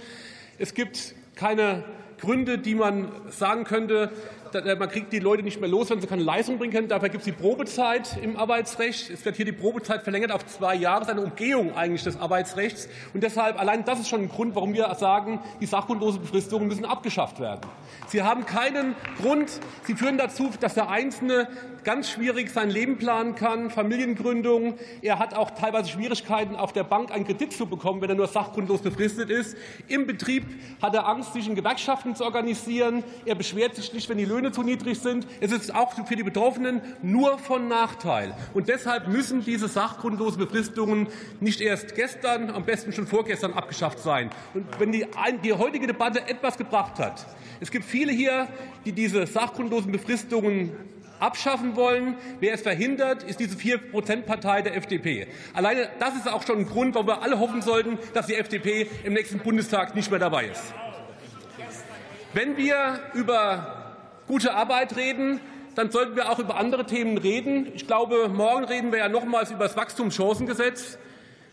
Es 0.57 0.73
gibt 0.73 1.13
keine 1.35 1.83
Gründe, 2.19 2.57
die 2.57 2.73
man 2.73 3.11
sagen 3.29 3.63
könnte, 3.63 4.11
man 4.53 4.89
kriegt 4.89 5.11
die 5.13 5.19
Leute 5.19 5.43
nicht 5.43 5.59
mehr 5.59 5.69
los, 5.69 5.89
wenn 5.89 6.01
sie 6.01 6.07
keine 6.07 6.23
Leistung 6.23 6.57
bringen 6.57 6.73
können. 6.73 6.87
Dafür 6.87 7.09
gibt 7.09 7.21
es 7.21 7.25
die 7.25 7.31
Probezeit 7.31 8.17
im 8.21 8.37
Arbeitsrecht. 8.37 9.09
Es 9.09 9.25
wird 9.25 9.35
hier 9.35 9.45
die 9.45 9.51
Probezeit 9.51 10.03
verlängert 10.03 10.31
auf 10.31 10.45
zwei 10.45 10.75
Jahre. 10.75 11.01
Das 11.01 11.09
ist 11.09 11.13
eine 11.15 11.25
Umgehung 11.25 11.75
eigentlich 11.75 12.03
des 12.03 12.19
Arbeitsrechts. 12.19 12.87
Und 13.13 13.23
deshalb, 13.23 13.59
allein 13.59 13.85
das 13.85 13.99
ist 13.99 14.09
schon 14.09 14.21
ein 14.21 14.29
Grund, 14.29 14.55
warum 14.55 14.73
wir 14.73 14.93
sagen, 14.95 15.39
die 15.59 15.65
sachgrundlose 15.65 16.19
Befristungen 16.19 16.67
müssen 16.67 16.85
abgeschafft 16.85 17.39
werden. 17.39 17.61
Sie 18.07 18.21
haben 18.21 18.45
keinen 18.45 18.95
Grund. 19.21 19.51
Sie 19.83 19.95
führen 19.95 20.17
dazu, 20.17 20.49
dass 20.59 20.73
der 20.73 20.89
Einzelne 20.89 21.47
ganz 21.83 22.09
schwierig 22.09 22.49
sein 22.49 22.69
Leben 22.69 22.97
planen 22.97 23.35
kann, 23.35 23.69
Familiengründung. 23.69 24.75
Er 25.01 25.19
hat 25.19 25.35
auch 25.35 25.51
teilweise 25.51 25.89
Schwierigkeiten, 25.89 26.55
auf 26.55 26.73
der 26.73 26.83
Bank 26.83 27.11
einen 27.11 27.25
Kredit 27.25 27.53
zu 27.53 27.65
bekommen, 27.65 28.01
wenn 28.01 28.09
er 28.09 28.15
nur 28.15 28.27
sachgrundlos 28.27 28.81
befristet 28.81 29.29
ist. 29.29 29.57
Im 29.87 30.07
Betrieb 30.07 30.45
hat 30.81 30.95
er 30.95 31.07
Angst, 31.07 31.33
sich 31.33 31.47
in 31.47 31.55
Gewerkschaften 31.55 32.15
zu 32.15 32.23
organisieren. 32.23 33.03
Er 33.25 33.35
beschwert 33.35 33.75
sich 33.75 33.93
nicht, 33.93 34.09
wenn 34.09 34.17
die 34.17 34.25
Löhne 34.25 34.42
zu 34.51 34.63
niedrig 34.63 34.99
sind. 34.99 35.27
Es 35.39 35.51
ist 35.51 35.73
auch 35.73 35.93
für 36.05 36.15
die 36.15 36.23
Betroffenen 36.23 36.81
nur 37.01 37.37
von 37.39 37.67
Nachteil. 37.67 38.35
Und 38.53 38.67
deshalb 38.67 39.07
müssen 39.07 39.43
diese 39.43 39.67
sachgrundlosen 39.67 40.39
Befristungen 40.39 41.07
nicht 41.39 41.61
erst 41.61 41.95
gestern, 41.95 42.49
am 42.49 42.65
besten 42.65 42.91
schon 42.91 43.07
vorgestern 43.07 43.53
abgeschafft 43.53 43.99
sein. 43.99 44.29
Und 44.53 44.65
wenn 44.79 44.91
die, 44.91 45.05
die 45.43 45.53
heutige 45.53 45.87
Debatte 45.87 46.27
etwas 46.27 46.57
gebracht 46.57 46.99
hat, 46.99 47.25
es 47.59 47.71
gibt 47.71 47.85
viele 47.85 48.11
hier, 48.11 48.47
die 48.85 48.91
diese 48.91 49.25
sachgrundlosen 49.25 49.91
Befristungen 49.91 50.71
abschaffen 51.19 51.75
wollen. 51.75 52.15
Wer 52.39 52.53
es 52.53 52.61
verhindert, 52.61 53.23
ist 53.23 53.39
diese 53.39 53.55
Vier-Prozent-Partei 53.55 54.61
der 54.61 54.75
FDP. 54.75 55.27
Alleine 55.53 55.89
das 55.99 56.15
ist 56.15 56.27
auch 56.27 56.45
schon 56.45 56.59
ein 56.59 56.67
Grund, 56.67 56.95
warum 56.95 57.07
wir 57.07 57.21
alle 57.21 57.39
hoffen 57.39 57.61
sollten, 57.61 57.97
dass 58.13 58.27
die 58.27 58.35
FDP 58.35 58.87
im 59.03 59.13
nächsten 59.13 59.39
Bundestag 59.39 59.95
nicht 59.95 60.11
mehr 60.11 60.19
dabei 60.19 60.47
ist. 60.47 60.73
Wenn 62.33 62.57
wir 62.57 62.99
über 63.13 63.82
gute 64.27 64.53
Arbeit 64.53 64.95
reden, 64.95 65.39
dann 65.75 65.91
sollten 65.91 66.15
wir 66.15 66.29
auch 66.29 66.39
über 66.39 66.57
andere 66.57 66.85
Themen 66.85 67.17
reden. 67.17 67.67
Ich 67.73 67.87
glaube, 67.87 68.29
morgen 68.29 68.65
reden 68.65 68.91
wir 68.91 68.99
ja 68.99 69.09
nochmals 69.09 69.51
über 69.51 69.65
das 69.65 69.75
Wachstumschancengesetz. 69.75 70.97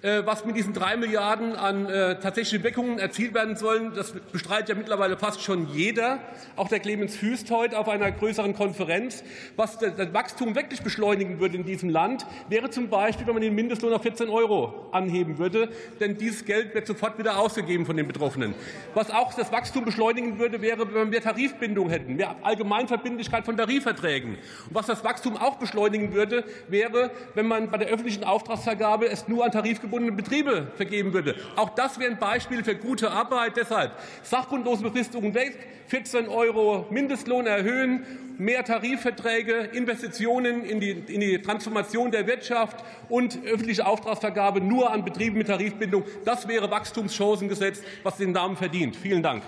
Äh, 0.03 0.25
was 0.25 0.47
mit 0.47 0.57
diesen 0.57 0.73
drei 0.73 0.97
Milliarden 0.97 1.55
an 1.55 1.85
äh, 1.85 2.19
tatsächlichen 2.19 2.65
Weckungen 2.65 2.99
erzielt 2.99 3.35
werden 3.35 3.57
sollen, 3.57 3.93
das 3.95 4.13
bestreitet 4.13 4.71
ja 4.71 4.75
mittlerweile 4.75 5.19
fast 5.19 5.43
schon 5.43 5.69
jeder. 5.69 6.21
Auch 6.57 6.69
der 6.69 6.81
Clemens 6.81 7.17
Füst 7.17 7.51
heute 7.51 7.79
auf 7.79 7.87
einer 7.87 8.11
größeren 8.11 8.55
Konferenz. 8.55 9.23
Was 9.57 9.77
das 9.77 10.15
Wachstum 10.15 10.55
wirklich 10.55 10.81
beschleunigen 10.81 11.39
würde 11.39 11.59
in 11.59 11.65
diesem 11.65 11.91
Land, 11.91 12.25
wäre 12.49 12.71
zum 12.71 12.89
Beispiel, 12.89 13.27
wenn 13.27 13.35
man 13.35 13.43
den 13.43 13.55
Mindestlohn 13.55 13.93
auf 13.93 14.01
14 14.01 14.31
Euro 14.31 14.89
anheben 14.91 15.37
würde. 15.37 15.69
Denn 16.01 16.17
dieses 16.17 16.47
Geld 16.47 16.75
wird 16.75 16.87
sofort 16.87 17.19
wieder 17.19 17.39
ausgegeben 17.39 17.85
von 17.85 17.99
den 17.99 18.07
Betroffenen. 18.07 18.55
Was 18.95 19.11
auch 19.11 19.35
das 19.35 19.53
Wachstum 19.53 19.85
beschleunigen 19.85 20.39
würde, 20.39 20.63
wäre, 20.63 20.87
wenn 20.87 20.95
wir 20.95 21.05
mehr 21.05 21.21
Tarifbindung 21.21 21.91
hätten, 21.91 22.17
mehr 22.17 22.37
Allgemeinverbindlichkeit 22.41 23.45
von 23.45 23.55
Tarifverträgen. 23.55 24.31
Und 24.31 24.75
was 24.75 24.87
das 24.87 25.05
Wachstum 25.05 25.37
auch 25.37 25.57
beschleunigen 25.57 26.15
würde, 26.15 26.45
wäre, 26.69 27.11
wenn 27.35 27.47
man 27.47 27.71
bei 27.71 27.77
der 27.77 27.89
öffentlichen 27.89 28.25
Auftragsvergabe 28.25 29.07
es 29.07 29.29
nur 29.29 29.45
an 29.45 29.51
Tarif 29.51 29.83
tarifgebundene 29.91 30.13
Betriebe 30.13 30.69
vergeben 30.77 31.13
würde. 31.13 31.35
Auch 31.57 31.71
das 31.71 31.99
wäre 31.99 32.11
ein 32.11 32.19
Beispiel 32.19 32.65
für 32.65 32.77
gute 32.77 33.11
Arbeit. 33.11 33.57
Deshalb 33.57 33.93
sachgrundlose 34.23 34.83
Befristungen 34.83 35.35
weg, 35.35 35.59
14 35.89 36.29
Euro 36.29 36.87
Mindestlohn 36.91 37.47
erhöhen, 37.47 38.05
mehr 38.39 38.65
Tarifverträge, 38.65 39.55
Investitionen 39.73 40.65
in 40.65 40.81
die, 40.81 40.91
in 40.91 41.21
die 41.21 41.43
Transformation 41.43 42.11
der 42.11 42.27
Wirtschaft 42.27 42.85
und 43.09 43.39
öffentliche 43.45 43.87
Auftragsvergabe 43.87 44.61
nur 44.61 44.91
an 44.93 45.05
Betrieben 45.05 45.37
mit 45.37 45.49
Tarifbindung. 45.49 46.05
Das 46.25 46.49
wäre 46.49 46.71
Wachstumschancengesetz, 46.71 47.83
was 48.03 48.17
den 48.17 48.33
Namen 48.33 48.57
verdient. 48.57 48.97
Vielen 48.97 49.23
Dank. 49.23 49.43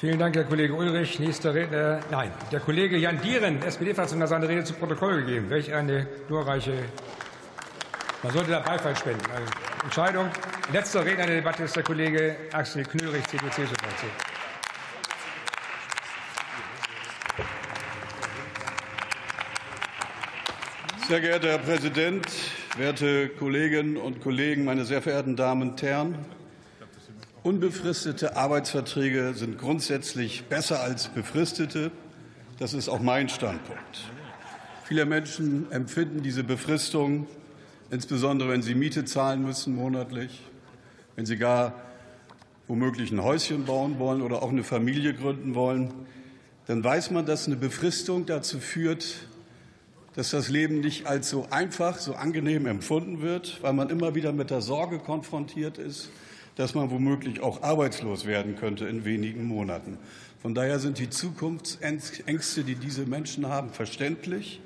Vielen 0.00 0.18
Dank, 0.18 0.34
Herr 0.34 0.44
Kollege 0.44 0.72
Ulrich. 0.72 1.20
Nächster 1.20 1.54
Redner, 1.54 2.00
nein, 2.10 2.30
der 2.50 2.60
Kollege 2.60 2.96
Jan 2.96 3.20
Dieren, 3.20 3.62
SPD-Fraktion, 3.62 4.22
hat 4.22 4.30
seine 4.30 4.48
Rede 4.48 4.64
zu 4.64 4.72
Protokoll 4.72 5.24
gegeben. 5.24 5.50
Welch 5.50 5.74
eine 5.74 6.06
glorreiche 6.26 6.72
man 8.22 8.32
sollte 8.32 8.50
da 8.50 8.60
Beifall 8.60 8.96
spenden. 8.96 9.24
Also 9.30 9.52
Entscheidung. 9.84 10.30
Letzter 10.72 11.04
Redner 11.04 11.26
der 11.26 11.36
Debatte 11.36 11.64
ist 11.64 11.74
der 11.74 11.82
Kollege 11.82 12.36
Axel 12.52 12.84
Knörig, 12.84 13.26
CDU-CSU-Fraktion. 13.28 14.10
Sehr 21.08 21.20
geehrter 21.20 21.48
Herr 21.48 21.58
Präsident, 21.58 22.26
werte 22.76 23.30
Kolleginnen 23.30 23.96
und 23.96 24.20
Kollegen, 24.20 24.64
meine 24.64 24.84
sehr 24.84 25.02
verehrten 25.02 25.34
Damen 25.34 25.70
und 25.70 25.82
Herren! 25.82 26.14
Unbefristete 27.42 28.36
Arbeitsverträge 28.36 29.32
sind 29.34 29.58
grundsätzlich 29.58 30.44
besser 30.44 30.80
als 30.80 31.08
befristete. 31.08 31.90
Das 32.58 32.74
ist 32.74 32.88
auch 32.88 33.00
mein 33.00 33.30
Standpunkt. 33.30 34.04
Viele 34.84 35.06
Menschen 35.06 35.72
empfinden 35.72 36.22
diese 36.22 36.44
Befristung 36.44 37.26
insbesondere 37.90 38.50
wenn 38.50 38.62
sie 38.62 38.74
Miete 38.74 39.04
zahlen 39.04 39.42
müssen 39.42 39.74
monatlich, 39.74 40.42
wenn 41.16 41.26
sie 41.26 41.36
gar 41.36 41.74
womöglich 42.68 43.10
ein 43.10 43.22
Häuschen 43.22 43.64
bauen 43.64 43.98
wollen 43.98 44.22
oder 44.22 44.42
auch 44.42 44.50
eine 44.50 44.62
Familie 44.62 45.12
gründen 45.12 45.54
wollen, 45.54 45.92
dann 46.66 46.84
weiß 46.84 47.10
man, 47.10 47.26
dass 47.26 47.46
eine 47.46 47.56
Befristung 47.56 48.26
dazu 48.26 48.60
führt, 48.60 49.26
dass 50.14 50.30
das 50.30 50.48
Leben 50.48 50.80
nicht 50.80 51.06
als 51.06 51.30
so 51.30 51.48
einfach, 51.50 51.98
so 51.98 52.14
angenehm 52.14 52.66
empfunden 52.66 53.22
wird, 53.22 53.58
weil 53.62 53.72
man 53.72 53.90
immer 53.90 54.14
wieder 54.14 54.32
mit 54.32 54.50
der 54.50 54.60
Sorge 54.60 54.98
konfrontiert 54.98 55.78
ist, 55.78 56.10
dass 56.56 56.74
man 56.74 56.90
womöglich 56.90 57.40
auch 57.40 57.62
arbeitslos 57.62 58.26
werden 58.26 58.54
könnte 58.56 58.86
in 58.86 59.04
wenigen 59.04 59.44
Monaten. 59.44 59.98
Von 60.40 60.54
daher 60.54 60.78
sind 60.78 60.98
die 60.98 61.10
Zukunftsängste, 61.10 62.64
die 62.64 62.76
diese 62.76 63.04
Menschen 63.04 63.48
haben, 63.48 63.70
verständlich. 63.70 64.60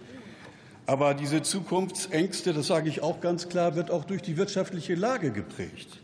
Aber 0.87 1.15
diese 1.15 1.43
Zukunftsängste, 1.43 2.53
das 2.53 2.67
sage 2.67 2.89
ich 2.89 3.03
auch 3.03 3.21
ganz 3.21 3.49
klar, 3.49 3.75
wird 3.75 3.91
auch 3.91 4.05
durch 4.05 4.23
die 4.23 4.37
wirtschaftliche 4.37 4.95
Lage 4.95 5.31
geprägt. 5.31 6.01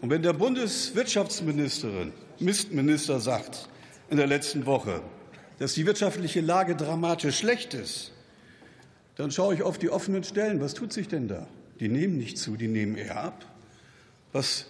Und 0.00 0.10
wenn 0.10 0.22
der 0.22 0.32
Bundeswirtschaftsministerin, 0.32 2.12
Mistminister 2.38 3.20
sagt 3.20 3.68
in 4.08 4.16
der 4.16 4.26
letzten 4.26 4.64
Woche, 4.64 5.02
dass 5.58 5.74
die 5.74 5.84
wirtschaftliche 5.84 6.40
Lage 6.40 6.76
dramatisch 6.76 7.38
schlecht 7.38 7.74
ist, 7.74 8.12
dann 9.16 9.30
schaue 9.30 9.54
ich 9.54 9.62
auf 9.62 9.76
die 9.76 9.90
offenen 9.90 10.22
Stellen. 10.22 10.60
Was 10.60 10.74
tut 10.74 10.92
sich 10.92 11.08
denn 11.08 11.26
da? 11.28 11.46
Die 11.80 11.88
nehmen 11.88 12.16
nicht 12.16 12.38
zu, 12.38 12.56
die 12.56 12.68
nehmen 12.68 12.96
eher 12.96 13.22
ab. 13.22 13.44
Was, 14.32 14.66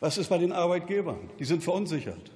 was 0.00 0.18
ist 0.18 0.28
bei 0.28 0.38
den 0.38 0.52
Arbeitgebern? 0.52 1.30
Die 1.38 1.44
sind 1.44 1.64
verunsichert. 1.64 2.30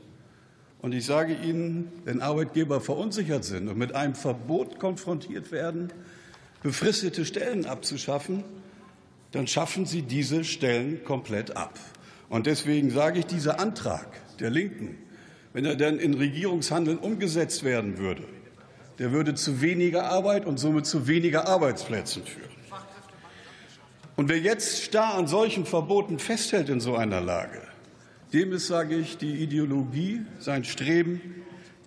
Und 0.82 0.92
ich 0.92 1.06
sage 1.06 1.34
Ihnen, 1.34 1.92
wenn 2.04 2.20
Arbeitgeber 2.20 2.80
verunsichert 2.80 3.44
sind 3.44 3.68
und 3.68 3.78
mit 3.78 3.94
einem 3.94 4.16
Verbot 4.16 4.80
konfrontiert 4.80 5.52
werden, 5.52 5.92
befristete 6.62 7.24
Stellen 7.24 7.66
abzuschaffen, 7.66 8.42
dann 9.30 9.46
schaffen 9.46 9.86
sie 9.86 10.02
diese 10.02 10.44
Stellen 10.44 11.04
komplett 11.04 11.56
ab. 11.56 11.78
Und 12.28 12.46
deswegen 12.46 12.90
sage 12.90 13.20
ich, 13.20 13.26
dieser 13.26 13.60
Antrag 13.60 14.06
der 14.40 14.50
Linken, 14.50 14.98
wenn 15.52 15.64
er 15.64 15.76
dann 15.76 15.98
in 15.98 16.14
Regierungshandeln 16.14 16.98
umgesetzt 16.98 17.62
werden 17.62 17.98
würde, 17.98 18.24
der 18.98 19.12
würde 19.12 19.34
zu 19.34 19.60
weniger 19.60 20.04
Arbeit 20.04 20.46
und 20.46 20.58
somit 20.58 20.86
zu 20.86 21.06
weniger 21.06 21.46
Arbeitsplätzen 21.46 22.24
führen. 22.24 22.50
Und 24.16 24.28
wer 24.28 24.38
jetzt 24.38 24.82
starr 24.82 25.14
an 25.14 25.26
solchen 25.26 25.64
Verboten 25.64 26.18
festhält 26.18 26.68
in 26.68 26.80
so 26.80 26.96
einer 26.96 27.20
Lage, 27.20 27.62
dem 28.32 28.52
ist, 28.52 28.66
sage 28.66 28.96
ich, 28.96 29.18
die 29.18 29.42
Ideologie, 29.42 30.22
sein 30.38 30.64
Streben, 30.64 31.20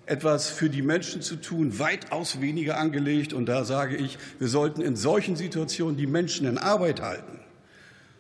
etwas 0.06 0.50
für 0.50 0.70
die 0.70 0.82
Menschen 0.82 1.22
zu 1.22 1.36
tun, 1.38 1.80
weitaus 1.80 2.42
weniger 2.42 2.78
angelegt. 2.78 3.34
Und 3.34 3.48
da 3.48 3.66
sage 3.66 3.96
ich, 3.96 4.18
wir 4.40 4.48
sollten 4.48 4.82
in 4.82 4.96
solchen 4.96 5.36
Situationen 5.36 5.98
die 5.98 6.08
Menschen 6.08 6.46
in 6.46 6.58
Arbeit 6.58 7.02
halten. 7.02 7.40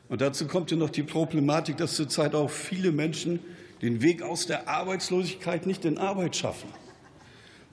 Und 0.10 0.22
dazu 0.22 0.48
kommt 0.48 0.72
ja 0.72 0.78
noch 0.78 0.90
die 0.90 1.04
Problematik, 1.04 1.78
dass 1.78 1.96
zurzeit 1.96 2.36
auch 2.36 2.50
viele 2.50 2.92
Menschen 2.92 3.40
den 3.82 4.02
Weg 4.02 4.22
aus 4.22 4.48
der 4.48 4.68
Arbeitslosigkeit 4.68 5.66
nicht 5.66 5.86
in 5.86 5.98
Arbeit 5.98 6.36
schaffen. 6.36 6.70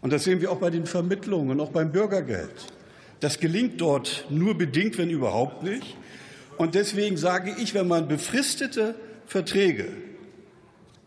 Und 0.01 0.13
das 0.13 0.25
sehen 0.25 0.41
wir 0.41 0.51
auch 0.51 0.59
bei 0.59 0.71
den 0.71 0.87
Vermittlungen 0.87 1.51
und 1.51 1.61
auch 1.61 1.71
beim 1.71 1.93
Bürgergeld. 1.93 2.73
Das 3.21 3.39
gelingt 3.39 3.81
dort 3.81 4.27
nur 4.31 4.59
bedingt, 4.59 4.99
wenn 4.99 5.11
überhaupt 5.11 5.63
nicht. 5.63 5.97
Und 6.59 6.75
deswegen 6.75 7.17
sage 7.17 7.55
ich, 7.59 7.73
wenn 7.73 7.87
man 7.87 8.09
befristete 8.09 8.95
Verträge 9.27 9.87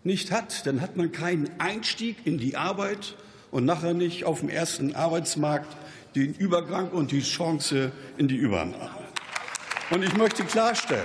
nicht 0.06 0.32
hat, 0.32 0.66
dann 0.66 0.82
hat 0.82 0.96
man 0.96 1.12
keinen 1.12 1.50
Einstieg 1.60 2.18
in 2.26 2.38
die 2.38 2.56
Arbeit 2.56 3.16
und 3.52 3.66
nachher 3.66 3.94
nicht 3.94 4.24
auf 4.24 4.40
dem 4.40 4.50
ersten 4.50 4.96
Arbeitsmarkt 4.96 5.76
den 6.16 6.34
Übergang 6.34 6.90
und 6.90 7.12
die 7.12 7.22
Chance 7.22 7.92
in 8.18 8.28
die 8.28 8.38
Übernahme. 8.38 9.04
Und 9.90 10.04
ich 10.04 10.16
möchte 10.16 10.44
klarstellen, 10.44 11.04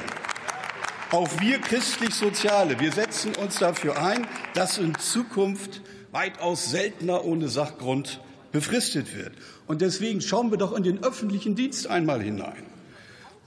auch 1.10 1.28
wir 1.40 1.58
christlich-soziale, 1.58 2.78
wir 2.78 2.92
setzen 2.92 3.34
uns 3.34 3.58
dafür 3.58 4.00
ein, 4.00 4.26
dass 4.54 4.78
in 4.78 4.94
Zukunft 4.96 5.80
weitaus 6.12 6.70
seltener 6.70 7.24
ohne 7.24 7.48
Sachgrund 7.48 8.20
befristet 8.52 9.16
wird. 9.16 9.32
Und 9.66 9.80
deswegen 9.80 10.20
schauen 10.20 10.50
wir 10.50 10.58
doch 10.58 10.72
in 10.72 10.82
den 10.82 11.02
öffentlichen 11.02 11.56
Dienst 11.56 11.88
einmal 11.88 12.22
hinein. 12.22 12.64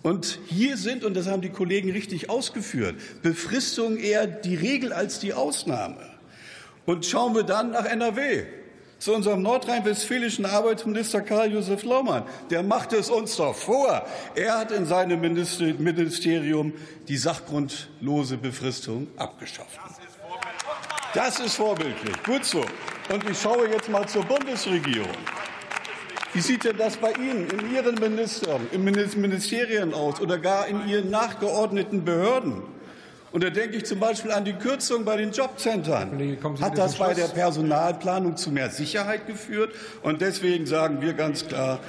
Und 0.03 0.39
hier 0.47 0.75
sind, 0.75 1.05
und 1.05 1.15
das 1.15 1.27
haben 1.27 1.41
die 1.41 1.49
Kollegen 1.49 1.91
richtig 1.91 2.29
ausgeführt, 2.29 2.95
Befristungen 3.21 3.97
eher 3.97 4.27
die 4.27 4.55
Regel 4.55 4.91
als 4.91 5.19
die 5.19 5.33
Ausnahme. 5.33 6.09
Und 6.85 7.05
schauen 7.05 7.33
wir 7.33 7.43
dann 7.43 7.71
nach 7.71 7.85
NRW 7.85 8.43
zu 8.99 9.13
unserem 9.13 9.41
nordrhein-westfälischen 9.41 10.45
Arbeitsminister 10.45 11.21
Karl-Josef 11.21 11.83
Laumann. 11.83 12.23
Der 12.49 12.63
macht 12.63 12.93
es 12.93 13.09
uns 13.09 13.35
doch 13.37 13.55
vor. 13.55 14.05
Er 14.35 14.59
hat 14.59 14.71
in 14.71 14.85
seinem 14.85 15.19
Ministerium 15.21 16.73
die 17.07 17.17
sachgrundlose 17.17 18.37
Befristung 18.37 19.07
abgeschafft. 19.17 19.79
Das 21.13 21.39
ist 21.39 21.55
vorbildlich. 21.55 22.15
Gut 22.23 22.43
so. 22.43 22.63
Und 23.09 23.29
ich 23.29 23.39
schaue 23.39 23.69
jetzt 23.69 23.89
mal 23.89 24.07
zur 24.07 24.23
Bundesregierung. 24.23 25.09
Wie 26.33 26.41
sieht 26.41 26.63
denn 26.63 26.77
das 26.77 26.97
bei 26.97 27.11
Ihnen, 27.13 27.47
in 27.49 27.73
Ihren 27.73 27.95
Ministern, 27.95 28.67
in 28.71 28.83
Ministerien 28.83 29.93
aus 29.93 30.19
oder 30.19 30.39
gar 30.39 30.67
in 30.67 30.87
Ihren 30.87 31.11
nachgeordneten 31.11 32.03
Behörden? 32.03 32.63
Und 33.31 33.43
da 33.43 33.49
denke 33.49 33.77
ich 33.77 33.85
zum 33.85 33.99
Beispiel 33.99 34.31
an 34.31 34.45
die 34.45 34.53
Kürzung 34.53 35.05
bei 35.05 35.17
den 35.17 35.31
Jobcentern. 35.31 36.37
Hat 36.61 36.77
das 36.77 36.95
bei 36.97 37.13
der 37.13 37.27
Personalplanung 37.27 38.37
zu 38.37 38.51
mehr 38.51 38.69
Sicherheit 38.69 39.27
geführt? 39.27 39.73
Und 40.01 40.21
deswegen 40.21 40.65
sagen 40.65 41.01
wir 41.01 41.13
ganz 41.13 41.47
klar, 41.47 41.79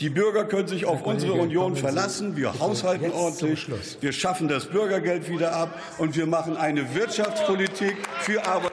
die 0.00 0.10
Bürger 0.10 0.44
können 0.44 0.68
sich 0.68 0.86
auf 0.86 1.02
unsere 1.02 1.32
Union 1.32 1.74
verlassen. 1.74 2.36
Wir 2.36 2.58
haushalten 2.60 3.10
ordentlich. 3.10 3.66
Wir 4.00 4.12
schaffen 4.12 4.48
das 4.48 4.66
Bürgergeld 4.66 5.28
wieder 5.28 5.54
ab. 5.54 5.78
Und 5.98 6.16
wir 6.16 6.26
machen 6.26 6.56
eine 6.56 6.94
Wirtschaftspolitik 6.94 7.96
für 8.20 8.46
Arbeit. 8.46 8.72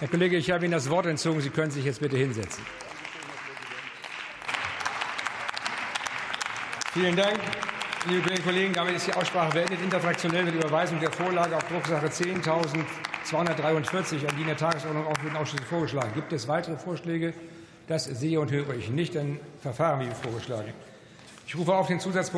Herr 0.00 0.08
Kollege, 0.08 0.36
ich 0.36 0.50
habe 0.50 0.64
Ihnen 0.64 0.72
das 0.72 0.90
Wort 0.90 1.06
entzogen. 1.06 1.40
Sie 1.40 1.50
können 1.50 1.70
sich 1.70 1.84
jetzt 1.84 2.00
bitte 2.00 2.16
hinsetzen. 2.16 2.64
Vielen 6.94 7.16
Dank. 7.16 7.38
Liebe 8.06 8.22
Kolleginnen 8.22 8.38
und 8.38 8.44
Kollegen, 8.44 8.72
damit 8.72 8.96
ist 8.96 9.06
die 9.06 9.12
Aussprache 9.12 9.52
beendet. 9.52 9.82
Interfraktionell 9.82 10.44
mit 10.44 10.54
Überweisung 10.54 10.98
der 11.00 11.12
Vorlage 11.12 11.54
auf 11.54 11.68
Drucksache 11.68 12.06
10.243 12.06 14.26
an 14.26 14.34
die 14.36 14.40
in 14.40 14.46
der 14.46 14.56
Tagesordnung 14.56 15.04
den 15.22 15.36
Ausschuss 15.36 15.60
vorgeschlagen. 15.68 16.14
Gibt 16.14 16.32
es 16.32 16.48
weitere 16.48 16.78
Vorschläge? 16.78 17.34
Das 17.88 18.04
sehe 18.04 18.40
und 18.40 18.50
höre 18.50 18.74
ich 18.74 18.88
nicht. 18.88 19.14
Dann 19.14 19.38
verfahren 19.60 20.00
wir 20.00 20.08
wie 20.08 20.14
vorgeschlagen. 20.14 20.72
Ich 21.46 21.54
rufe 21.56 21.74
auf 21.74 21.88
den 21.88 22.00
Zusatzpunkt 22.00 22.36